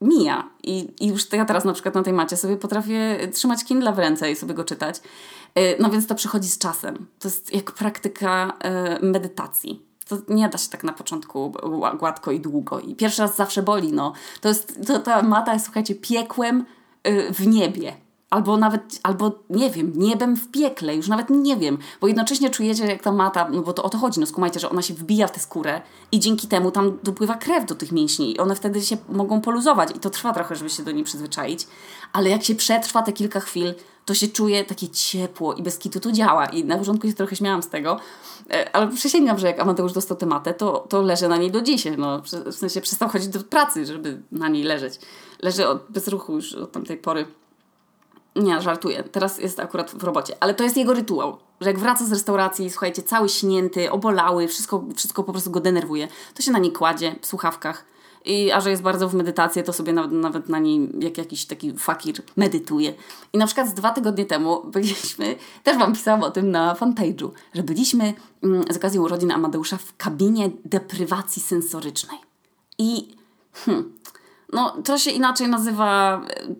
mija. 0.00 0.50
I, 0.62 0.94
I 1.00 1.06
już 1.06 1.32
ja 1.32 1.44
teraz 1.44 1.64
na 1.64 1.72
przykład 1.72 1.94
na 1.94 2.02
tej 2.02 2.12
macie 2.12 2.36
sobie 2.36 2.56
potrafię 2.56 3.28
trzymać 3.32 3.64
Kindle 3.64 3.92
w 3.92 3.98
ręce 3.98 4.30
i 4.30 4.36
sobie 4.36 4.54
go 4.54 4.64
czytać. 4.64 5.00
Y, 5.58 5.76
no 5.80 5.90
więc 5.90 6.06
to 6.06 6.14
przychodzi 6.14 6.48
z 6.48 6.58
czasem. 6.58 7.06
To 7.18 7.28
jest 7.28 7.54
jak 7.54 7.72
praktyka 7.72 8.52
y, 9.00 9.06
medytacji. 9.06 9.82
To 10.08 10.16
nie 10.28 10.48
da 10.48 10.58
się 10.58 10.68
tak 10.70 10.84
na 10.84 10.92
początku 10.92 11.52
gładko 11.98 12.30
i 12.30 12.40
długo. 12.40 12.80
I 12.80 12.94
pierwszy 12.94 13.22
raz 13.22 13.36
zawsze 13.36 13.62
boli. 13.62 13.92
No. 13.92 14.12
To 14.40 14.48
jest, 14.48 14.86
to, 14.86 14.98
ta 14.98 15.22
mata 15.22 15.52
jest, 15.52 15.64
słuchajcie, 15.64 15.94
piekłem 15.94 16.64
y, 17.08 17.32
w 17.32 17.46
niebie 17.46 18.07
albo 18.30 18.56
nawet, 18.56 19.00
albo 19.02 19.32
nie 19.50 19.70
wiem, 19.70 19.92
niebem 19.96 20.36
w 20.36 20.50
piekle, 20.50 20.96
już 20.96 21.08
nawet 21.08 21.30
nie 21.30 21.56
wiem, 21.56 21.78
bo 22.00 22.06
jednocześnie 22.06 22.50
czujecie 22.50 22.86
jak 22.86 23.02
ta 23.02 23.12
mata, 23.12 23.48
no 23.52 23.62
bo 23.62 23.72
to 23.72 23.82
o 23.82 23.88
to 23.88 23.98
chodzi, 23.98 24.20
no 24.20 24.26
skumajcie, 24.26 24.60
że 24.60 24.70
ona 24.70 24.82
się 24.82 24.94
wbija 24.94 25.26
w 25.26 25.32
tę 25.32 25.40
skórę 25.40 25.80
i 26.12 26.20
dzięki 26.20 26.48
temu 26.48 26.70
tam 26.70 26.98
dopływa 27.02 27.34
krew 27.34 27.66
do 27.66 27.74
tych 27.74 27.92
mięśni 27.92 28.32
i 28.32 28.38
one 28.38 28.54
wtedy 28.54 28.82
się 28.82 28.96
mogą 29.08 29.40
poluzować 29.40 29.90
i 29.96 29.98
to 29.98 30.10
trwa 30.10 30.32
trochę, 30.32 30.56
żeby 30.56 30.70
się 30.70 30.82
do 30.82 30.92
niej 30.92 31.04
przyzwyczaić, 31.04 31.66
ale 32.12 32.30
jak 32.30 32.44
się 32.44 32.54
przetrwa 32.54 33.02
te 33.02 33.12
kilka 33.12 33.40
chwil, 33.40 33.74
to 34.04 34.14
się 34.14 34.28
czuje 34.28 34.64
takie 34.64 34.88
ciepło 34.88 35.54
i 35.54 35.62
bez 35.62 35.78
kitu 35.78 36.00
to 36.00 36.12
działa 36.12 36.46
i 36.46 36.64
na 36.64 36.78
początku 36.78 37.08
się 37.08 37.14
trochę 37.14 37.36
śmiałam 37.36 37.62
z 37.62 37.68
tego, 37.68 37.96
e, 38.50 38.76
ale 38.76 38.88
przysięgam, 38.88 39.38
że 39.38 39.46
jak 39.46 39.60
Amateusz 39.60 39.92
dostał 39.92 40.16
tę 40.16 40.26
matę, 40.26 40.54
to, 40.54 40.86
to 40.88 41.02
leży 41.02 41.28
na 41.28 41.36
niej 41.36 41.50
do 41.50 41.60
dzisiaj, 41.60 41.98
no, 41.98 42.22
w 42.46 42.54
sensie 42.54 42.80
przestał 42.80 43.08
chodzić 43.08 43.28
do 43.28 43.40
pracy, 43.40 43.86
żeby 43.86 44.22
na 44.32 44.48
niej 44.48 44.62
leżeć. 44.62 44.94
Leży 45.42 45.68
od, 45.68 45.86
bez 45.90 46.08
ruchu 46.08 46.34
już 46.34 46.54
od 46.54 46.72
tamtej 46.72 46.96
pory. 46.96 47.26
Nie, 48.38 48.60
żartuję. 48.60 49.02
Teraz 49.02 49.38
jest 49.38 49.60
akurat 49.60 49.90
w 49.90 50.04
robocie. 50.04 50.36
Ale 50.40 50.54
to 50.54 50.64
jest 50.64 50.76
jego 50.76 50.94
rytuał. 50.94 51.38
Że 51.60 51.70
jak 51.70 51.78
wraca 51.78 52.04
z 52.04 52.12
restauracji, 52.12 52.70
słuchajcie, 52.70 53.02
cały 53.02 53.28
śnięty, 53.28 53.90
obolały, 53.90 54.48
wszystko, 54.48 54.84
wszystko 54.96 55.24
po 55.24 55.32
prostu 55.32 55.50
go 55.50 55.60
denerwuje, 55.60 56.08
to 56.34 56.42
się 56.42 56.52
na 56.52 56.58
niej 56.58 56.72
kładzie 56.72 57.14
w 57.20 57.26
słuchawkach. 57.26 57.84
I, 58.24 58.52
a 58.52 58.60
że 58.60 58.70
jest 58.70 58.82
bardzo 58.82 59.08
w 59.08 59.14
medytację, 59.14 59.62
to 59.62 59.72
sobie 59.72 59.92
nawet, 59.92 60.12
nawet 60.12 60.48
na 60.48 60.58
niej 60.58 60.90
jak 60.98 61.18
jakiś 61.18 61.46
taki 61.46 61.72
fakir 61.72 62.14
medytuje. 62.36 62.94
I 63.32 63.38
na 63.38 63.46
przykład 63.46 63.68
z 63.68 63.74
dwa 63.74 63.90
tygodnie 63.90 64.26
temu 64.26 64.62
byliśmy, 64.64 65.36
też 65.64 65.78
Wam 65.78 65.94
pisałam 65.94 66.22
o 66.22 66.30
tym 66.30 66.50
na 66.50 66.74
fanpage'u, 66.74 67.30
że 67.54 67.62
byliśmy 67.62 68.14
mm, 68.42 68.64
z 68.70 68.76
okazji 68.76 69.00
urodzin 69.00 69.32
Amadeusza 69.32 69.76
w 69.76 69.96
kabinie 69.96 70.50
deprywacji 70.64 71.42
sensorycznej. 71.42 72.18
I 72.78 73.14
hmm, 73.52 73.97
no, 74.52 74.76
to 74.84 74.98
się 74.98 75.10
inaczej 75.10 75.48
nazywa 75.48 76.20
e, 76.30 76.54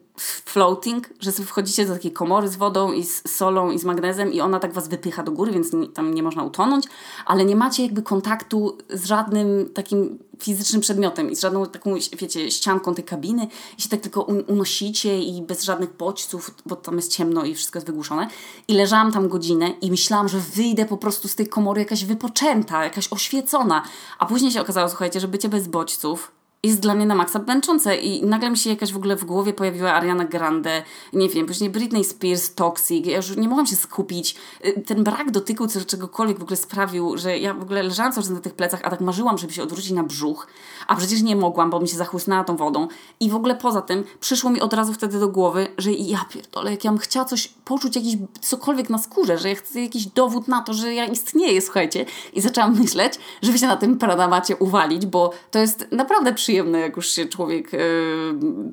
floating, 0.45 1.09
że 1.21 1.33
wchodzicie 1.33 1.87
do 1.87 1.93
takiej 1.93 2.13
komory 2.13 2.49
z 2.49 2.57
wodą 2.57 2.93
i 2.93 3.05
z 3.05 3.29
solą 3.29 3.71
i 3.71 3.79
z 3.79 3.85
magnezem 3.85 4.33
i 4.33 4.41
ona 4.41 4.61
tak 4.61 4.73
was 4.73 4.89
wypycha 4.89 5.23
do 5.23 5.33
góry, 5.33 5.53
więc 5.53 5.71
tam 5.95 6.15
nie 6.15 6.23
można 6.23 6.45
utonąć, 6.45 6.85
ale 7.27 7.45
nie 7.45 7.57
macie 7.57 7.83
jakby 7.83 8.03
kontaktu 8.03 8.79
z 8.91 9.05
żadnym 9.05 9.71
takim 9.75 10.19
fizycznym 10.43 10.81
przedmiotem 10.81 11.31
i 11.31 11.37
z 11.37 11.41
żadną 11.41 11.67
taką, 11.67 11.95
wiecie, 12.19 12.51
ścianką 12.51 12.95
tej 12.95 13.05
kabiny 13.05 13.47
i 13.79 13.83
się 13.83 13.89
tak 13.89 14.01
tylko 14.01 14.23
unosicie 14.23 15.23
i 15.23 15.43
bez 15.43 15.63
żadnych 15.63 15.97
bodźców, 15.97 16.55
bo 16.67 16.77
tam 16.77 16.97
jest 16.97 17.13
ciemno 17.13 17.45
i 17.45 17.55
wszystko 17.55 17.77
jest 17.77 17.87
wygłuszone. 17.87 18.29
I 18.69 18.75
leżałam 18.75 19.13
tam 19.13 19.29
godzinę 19.29 19.71
i 19.81 19.91
myślałam, 19.91 20.29
że 20.29 20.39
wyjdę 20.39 20.85
po 20.85 20.97
prostu 20.97 21.29
z 21.29 21.35
tej 21.35 21.47
komory 21.47 21.81
jakaś 21.81 22.05
wypoczęta, 22.05 22.85
jakaś 22.85 23.13
oświecona. 23.13 23.83
A 24.19 24.27
później 24.27 24.53
się 24.53 24.61
okazało, 24.61 24.89
słuchajcie, 24.89 25.21
że 25.21 25.29
bycie 25.29 25.49
bez 25.49 25.69
bodźców 25.69 26.38
jest 26.63 26.81
dla 26.81 26.95
mnie 26.95 27.07
na 27.07 27.15
maksa 27.15 27.39
męczące 27.39 27.97
i 27.97 28.27
nagle 28.27 28.51
mi 28.51 28.59
się 28.59 28.71
jakaś 28.71 28.93
w 28.93 28.97
ogóle 28.97 29.17
w 29.17 29.25
głowie 29.25 29.53
pojawiła 29.53 29.93
Ariana 29.93 30.25
Grande, 30.25 30.83
nie 31.13 31.29
wiem, 31.29 31.47
później 31.47 31.71
Britney 31.71 32.05
Spears, 32.05 32.55
Toxic, 32.55 33.07
ja 33.07 33.17
już 33.17 33.37
nie 33.37 33.49
mogłam 33.49 33.67
się 33.67 33.77
skupić. 33.77 34.37
Y, 34.67 34.83
ten 34.87 35.05
brak 35.05 35.31
dotyku 35.31 35.69
czy 35.69 35.85
czegokolwiek 35.85 36.39
w 36.39 36.43
ogóle 36.43 36.57
sprawił, 36.57 37.19
że 37.19 37.39
ja 37.39 37.55
w 37.55 37.63
ogóle 37.63 37.83
leżałam 37.83 38.13
cały 38.13 38.25
czas 38.25 38.33
na 38.33 38.41
tych 38.41 38.55
plecach, 38.55 38.81
a 38.85 38.91
tak 38.91 39.01
marzyłam, 39.01 39.39
żeby 39.39 39.53
się 39.53 39.63
odwrócić 39.63 39.91
na 39.91 40.03
brzuch, 40.03 40.47
a 40.87 40.97
przecież 40.97 41.23
nie 41.23 41.37
mogłam, 41.37 41.71
bo 41.71 41.81
mi 41.81 41.89
się 41.89 41.97
zachłysnęła 41.97 42.45
tą 42.45 42.57
wodą 42.57 42.89
i 43.21 43.31
w 43.31 43.35
ogóle 43.35 43.55
poza 43.55 43.83
tym 43.83 44.05
przyszło 44.21 44.51
mi 44.51 44.61
od 44.61 44.73
razu 44.73 44.93
wtedy 44.93 45.21
do 45.21 45.29
głowy, 45.29 45.67
że 45.79 45.93
ja 45.93 46.25
pierdolę, 46.31 46.71
jak 46.71 46.85
ja 46.85 46.91
bym 46.91 46.99
chciała 46.99 47.25
coś 47.25 47.49
poczuć, 47.49 47.97
jakiś 47.97 48.17
cokolwiek 48.41 48.91
na 48.91 48.99
skórze, 48.99 49.39
że 49.39 49.49
ja 49.49 49.55
chcę 49.55 49.81
jakiś 49.81 50.07
dowód 50.07 50.49
na 50.49 50.63
to, 50.63 50.75
że 50.75 50.95
ja 50.95 51.05
istnieję, 51.05 51.63
słuchajcie. 51.63 52.07
I 52.33 52.41
zaczęłam 52.41 52.79
myśleć, 52.79 53.15
żeby 53.43 53.59
się 53.59 53.67
na 53.67 53.77
tym 53.77 53.99
pranamacie 53.99 54.57
uwalić, 54.57 55.07
bo 55.07 55.33
to 55.51 55.59
jest 55.59 55.87
naprawdę 55.93 56.35
przyjemne 56.35 56.48
przyjemne, 56.49 56.81
jak 56.81 56.97
już 56.97 57.09
się 57.11 57.27
człowiek 57.27 57.73
yy, 57.73 57.81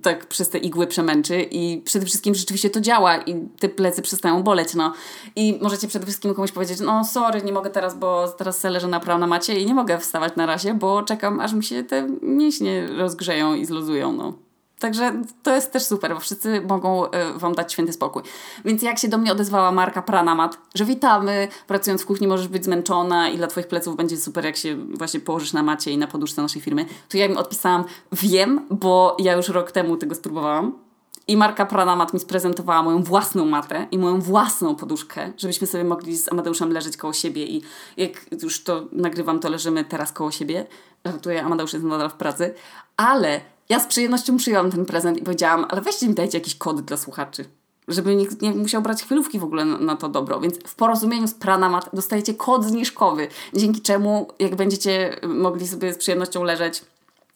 tak 0.01 0.25
przez 0.25 0.49
te 0.49 0.57
igły 0.57 0.87
przemęczy 0.87 1.41
i 1.51 1.81
przede 1.85 2.05
wszystkim 2.05 2.35
rzeczywiście 2.35 2.69
to 2.69 2.81
działa 2.81 3.17
i 3.17 3.47
te 3.59 3.69
plecy 3.69 4.01
przestają 4.01 4.43
boleć, 4.43 4.73
no. 4.73 4.93
I 5.35 5.59
możecie 5.61 5.87
przede 5.87 6.05
wszystkim 6.05 6.33
komuś 6.33 6.51
powiedzieć, 6.51 6.79
no 6.79 7.05
sorry, 7.05 7.41
nie 7.41 7.51
mogę 7.51 7.69
teraz, 7.69 7.97
bo 7.97 8.27
teraz 8.27 8.63
leżę 8.63 8.87
na 8.87 9.17
na 9.17 9.27
macie 9.27 9.59
i 9.59 9.65
nie 9.65 9.73
mogę 9.73 9.97
wstawać 9.97 10.35
na 10.35 10.45
razie, 10.45 10.73
bo 10.73 11.03
czekam, 11.03 11.39
aż 11.39 11.53
mi 11.53 11.63
się 11.63 11.83
te 11.83 12.07
mięśnie 12.21 12.87
rozgrzeją 12.87 13.55
i 13.55 13.65
zluzują, 13.65 14.13
no. 14.13 14.44
Także 14.85 15.21
to 15.43 15.55
jest 15.55 15.71
też 15.71 15.83
super, 15.83 16.13
bo 16.13 16.19
wszyscy 16.19 16.61
mogą 16.61 17.05
y, 17.05 17.09
Wam 17.35 17.55
dać 17.55 17.73
święty 17.73 17.93
spokój. 17.93 18.23
Więc 18.65 18.81
jak 18.81 18.99
się 18.99 19.07
do 19.07 19.17
mnie 19.17 19.31
odezwała 19.31 19.71
marka 19.71 20.01
Pranamat, 20.01 20.57
że 20.75 20.85
witamy, 20.85 21.47
pracując 21.67 22.01
w 22.01 22.05
kuchni 22.05 22.27
możesz 22.27 22.47
być 22.47 22.65
zmęczona 22.65 23.29
i 23.29 23.37
dla 23.37 23.47
Twoich 23.47 23.67
pleców 23.67 23.95
będzie 23.95 24.17
super, 24.17 24.45
jak 24.45 24.55
się 24.55 24.75
właśnie 24.75 25.19
położysz 25.19 25.53
na 25.53 25.63
macie 25.63 25.91
i 25.91 25.97
na 25.97 26.07
poduszce 26.07 26.41
naszej 26.41 26.61
firmy, 26.61 26.85
to 27.09 27.17
ja 27.17 27.25
im 27.25 27.37
odpisałam, 27.37 27.83
wiem, 28.11 28.65
bo 28.69 29.17
ja 29.19 29.33
już 29.33 29.49
rok 29.49 29.71
temu 29.71 29.97
tego 29.97 30.15
spróbowałam. 30.15 30.79
I 31.27 31.37
marka 31.37 31.65
Pranamat 31.65 32.13
mi 32.13 32.19
sprezentowała 32.19 32.83
moją 32.83 33.03
własną 33.03 33.45
matę 33.45 33.87
i 33.91 33.97
moją 33.97 34.21
własną 34.21 34.75
poduszkę, 34.75 35.31
żebyśmy 35.37 35.67
sobie 35.67 35.83
mogli 35.83 36.17
z 36.17 36.31
Amadeuszem 36.31 36.71
leżeć 36.71 36.97
koło 36.97 37.13
siebie 37.13 37.45
i 37.45 37.61
jak 37.97 38.43
już 38.43 38.63
to 38.63 38.83
nagrywam, 38.91 39.39
to 39.39 39.49
leżymy 39.49 39.85
teraz 39.85 40.11
koło 40.11 40.31
siebie. 40.31 40.65
Żartuję, 41.05 41.43
Amadeusz 41.43 41.73
jest 41.73 41.85
nadal 41.85 42.09
w 42.09 42.13
pracy. 42.13 42.53
Ale 42.97 43.41
ja 43.69 43.79
z 43.79 43.87
przyjemnością 43.87 44.37
przyjęłam 44.37 44.71
ten 44.71 44.85
prezent 44.85 45.17
i 45.17 45.21
powiedziałam, 45.21 45.65
ale 45.69 45.81
weźcie 45.81 46.07
mi 46.07 46.13
dajcie 46.13 46.37
jakiś 46.37 46.55
kod 46.55 46.81
dla 46.81 46.97
słuchaczy. 46.97 47.45
Żeby 47.87 48.15
nikt 48.15 48.41
nie 48.41 48.51
musiał 48.51 48.81
brać 48.81 49.03
chwilówki 49.03 49.39
w 49.39 49.43
ogóle 49.43 49.65
na, 49.65 49.77
na 49.77 49.95
to 49.95 50.09
dobro. 50.09 50.39
Więc 50.39 50.57
w 50.57 50.75
porozumieniu 50.75 51.27
z 51.27 51.33
Pranamat 51.33 51.89
dostajecie 51.93 52.33
kod 52.33 52.65
zniżkowy, 52.65 53.27
dzięki 53.53 53.81
czemu 53.81 54.27
jak 54.39 54.55
będziecie 54.55 55.19
mogli 55.27 55.67
sobie 55.67 55.93
z 55.93 55.97
przyjemnością 55.97 56.43
leżeć 56.43 56.81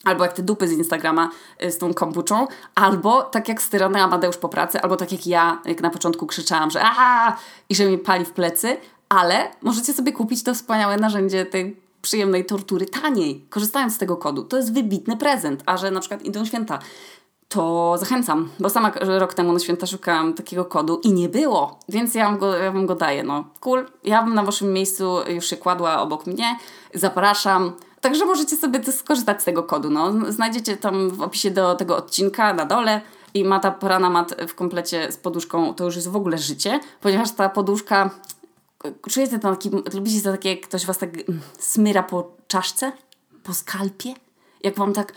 albo 0.04 0.24
jak 0.24 0.34
te 0.34 0.44
dupy 0.44 0.68
z 0.68 0.72
Instagrama 0.72 1.30
y, 1.64 1.72
z 1.72 1.78
tą 1.78 1.94
kombuczą, 1.94 2.48
albo 2.76 3.24
tak 3.24 3.50
jak 3.50 3.62
styrany 3.62 4.04
Amadeusz 4.04 4.38
po 4.38 4.50
pracy, 4.50 4.82
albo 4.82 4.96
tak 4.96 5.12
jak 5.12 5.28
ja, 5.28 5.62
jak 5.66 5.82
na 5.82 5.90
początku 5.90 6.28
krzyczałam, 6.28 6.72
że 6.72 6.82
aaa 6.84 7.38
i 7.70 7.76
że 7.76 7.86
mi 7.86 7.98
pali 7.98 8.26
w 8.26 8.32
plecy, 8.32 8.78
ale 9.10 9.52
możecie 9.62 9.94
sobie 9.94 10.12
kupić 10.12 10.44
to 10.44 10.54
wspaniałe 10.54 10.98
narzędzie 10.98 11.46
tej 11.46 11.89
przyjemnej 12.02 12.46
tortury 12.46 12.86
taniej, 12.86 13.46
korzystając 13.50 13.96
z 13.96 13.98
tego 13.98 14.18
kodu. 14.18 14.44
To 14.44 14.58
jest 14.58 14.74
wybitny 14.74 15.18
prezent, 15.18 15.64
a 15.66 15.78
że 15.78 15.92
na 15.92 16.00
przykład 16.00 16.26
idą 16.26 16.46
święta, 16.46 16.80
to 17.50 17.96
zachęcam, 17.98 18.50
bo 18.60 18.70
sama 18.70 18.92
rok 19.02 19.34
temu 19.34 19.54
na 19.54 19.60
święta 19.60 19.88
szukałam 19.88 20.34
takiego 20.34 20.66
kodu 20.66 21.00
i 21.04 21.14
nie 21.14 21.30
było, 21.30 21.80
więc 21.90 22.16
ja 22.16 22.26
wam 22.26 22.38
go, 22.38 22.58
ja 22.58 22.72
wam 22.72 22.86
go 22.86 22.96
daję. 22.96 23.24
No, 23.24 23.44
cool. 23.60 23.86
Ja 24.04 24.24
bym 24.24 24.34
na 24.34 24.44
waszym 24.44 24.74
miejscu 24.74 25.18
już 25.28 25.46
się 25.46 25.58
kładła 25.58 26.02
obok 26.02 26.28
mnie. 26.28 26.58
Zapraszam. 26.94 27.72
Także 28.02 28.26
możecie 28.26 28.56
sobie 28.56 28.92
skorzystać 28.92 29.42
z 29.42 29.46
tego 29.46 29.64
kodu. 29.64 29.90
No. 29.90 30.32
Znajdziecie 30.32 30.78
tam 30.78 31.10
w 31.10 31.22
opisie 31.22 31.52
do 31.52 31.76
tego 31.76 31.98
odcinka 31.98 32.54
na 32.54 32.66
dole 32.66 33.02
i 33.34 33.44
mata 33.44 33.72
porana 33.72 34.10
mat 34.10 34.36
w 34.48 34.56
komplecie 34.56 35.12
z 35.12 35.18
poduszką 35.18 35.74
to 35.74 35.86
już 35.86 35.96
jest 35.96 36.08
w 36.08 36.16
ogóle 36.16 36.38
życie, 36.38 36.80
ponieważ 37.02 37.32
ta 37.32 37.50
poduszka 37.50 38.10
czujecie 39.10 39.40
to 39.40 39.50
taki, 39.50 39.70
lubicie 39.94 40.22
to 40.22 40.32
takie, 40.32 40.50
jak 40.50 40.62
ktoś 40.62 40.86
was 40.86 40.98
tak 40.98 41.10
mm, 41.14 41.42
smyra 41.60 42.04
po 42.04 42.38
czaszce, 42.48 42.92
po 43.44 43.54
skalpie? 43.54 44.14
Jak 44.64 44.76
wam 44.76 44.94
tak 44.94 45.14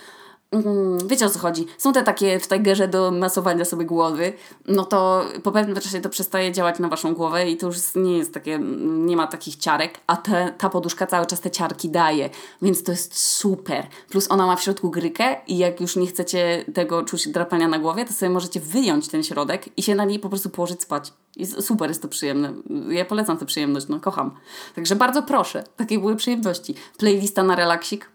Mm, 0.53 1.09
wiecie 1.09 1.27
o 1.27 1.31
co 1.31 1.39
chodzi. 1.39 1.67
Są 1.79 1.93
te 1.93 2.03
takie 2.03 2.41
w 2.41 2.49
Tigerze 2.49 2.89
do 2.89 3.11
masowania 3.11 3.65
sobie 3.65 3.85
głowy, 3.85 4.33
no 4.69 4.85
to 4.85 5.25
po 5.43 5.53
pewnym 5.53 5.77
czasie 5.77 6.01
to 6.01 6.09
przestaje 6.09 6.53
działać 6.53 6.79
na 6.79 6.89
waszą 6.89 7.15
głowę 7.15 7.51
i 7.51 7.57
to 7.57 7.67
już 7.67 7.77
nie 7.95 8.19
jest 8.19 8.35
takie, 8.35 8.59
nie 8.83 9.17
ma 9.17 9.27
takich 9.27 9.57
ciarek, 9.57 10.01
a 10.07 10.17
te, 10.17 10.55
ta 10.59 10.69
poduszka 10.69 11.07
cały 11.07 11.27
czas 11.27 11.41
te 11.41 11.51
ciarki 11.51 11.91
daje, 11.91 12.31
więc 12.63 12.83
to 12.83 12.93
jest 12.93 13.19
super. 13.19 13.87
Plus 14.11 14.31
ona 14.31 14.47
ma 14.47 14.57
w 14.57 14.63
środku 14.63 14.91
grykę 14.91 15.37
i 15.47 15.59
jak 15.59 15.81
już 15.81 15.97
nie 15.97 16.07
chcecie 16.07 16.65
tego 16.75 17.03
czuć 17.03 17.29
drapania 17.29 17.69
na 17.69 17.79
głowie, 17.79 18.05
to 18.05 18.13
sobie 18.13 18.31
możecie 18.31 18.61
wyjąć 18.61 19.09
ten 19.09 19.23
środek 19.23 19.79
i 19.79 19.83
się 19.83 19.95
na 19.95 20.05
niej 20.05 20.19
po 20.19 20.29
prostu 20.29 20.51
położyć 20.51 20.83
spać. 20.83 21.13
I 21.37 21.47
super, 21.47 21.89
jest 21.89 22.03
to 22.03 22.09
przyjemne. 22.09 22.53
Ja 22.89 23.05
polecam 23.05 23.39
tę 23.39 23.47
przyjemność, 23.47 23.89
no 23.89 24.01
kocham. 24.01 24.31
Także 24.75 24.97
bardzo 24.97 25.23
proszę, 25.23 25.65
takie 25.77 25.99
były 25.99 26.17
przyjemności. 26.17 26.75
Playlista 26.99 27.43
na 27.43 27.57
relaksik, 27.57 28.11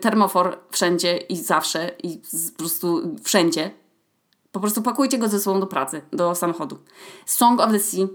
termofor 0.00 0.58
wszędzie 0.70 1.16
i 1.16 1.36
zawsze 1.36 1.90
i 2.02 2.20
po 2.52 2.58
prostu 2.58 3.16
wszędzie. 3.22 3.70
Po 4.52 4.60
prostu 4.60 4.82
pakujcie 4.82 5.18
go 5.18 5.28
ze 5.28 5.40
sobą 5.40 5.60
do 5.60 5.66
pracy, 5.66 6.02
do 6.12 6.34
samochodu. 6.34 6.78
Song 7.26 7.60
of 7.60 7.72
the 7.72 7.78
Sea 7.78 8.06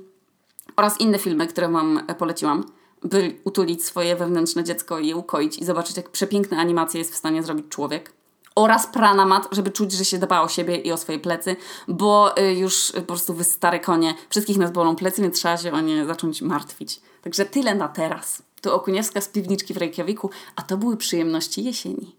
oraz 0.75 0.99
inne 0.99 1.19
filmy, 1.19 1.47
które 1.47 1.69
Wam 1.69 2.01
poleciłam, 2.17 2.63
by 3.03 3.39
utulić 3.43 3.85
swoje 3.85 4.15
wewnętrzne 4.15 4.63
dziecko 4.63 4.99
i 4.99 5.07
je 5.07 5.15
ukoić 5.15 5.57
i 5.57 5.65
zobaczyć, 5.65 5.97
jak 5.97 6.09
przepiękne 6.09 6.57
animacje 6.57 6.99
jest 6.99 7.13
w 7.13 7.17
stanie 7.17 7.43
zrobić 7.43 7.65
człowiek. 7.69 8.13
Oraz 8.55 8.87
pranamat, 8.87 9.47
żeby 9.51 9.71
czuć, 9.71 9.91
że 9.91 10.05
się 10.05 10.17
dba 10.17 10.41
o 10.41 10.47
siebie 10.47 10.75
i 10.75 10.91
o 10.91 10.97
swoje 10.97 11.19
plecy, 11.19 11.55
bo 11.87 12.37
y, 12.37 12.53
już 12.53 12.91
po 12.91 13.01
prostu 13.01 13.33
wy 13.33 13.43
stare 13.43 13.79
konie, 13.79 14.13
wszystkich 14.29 14.57
nas 14.57 14.71
bolą 14.71 14.95
plecy, 14.95 15.21
więc 15.21 15.35
trzeba 15.35 15.57
się 15.57 15.73
o 15.73 15.81
nie 15.81 16.05
zacząć 16.05 16.41
martwić. 16.41 17.01
Także 17.21 17.45
tyle 17.45 17.75
na 17.75 17.87
teraz. 17.87 18.46
To 18.61 18.75
Okuniewska 18.75 19.21
z 19.21 19.27
piwniczki 19.27 19.73
w 19.73 19.77
Reykjaviku, 19.77 20.29
a 20.55 20.61
to 20.61 20.77
były 20.77 20.97
przyjemności 20.97 21.63
jesieni. 21.63 22.15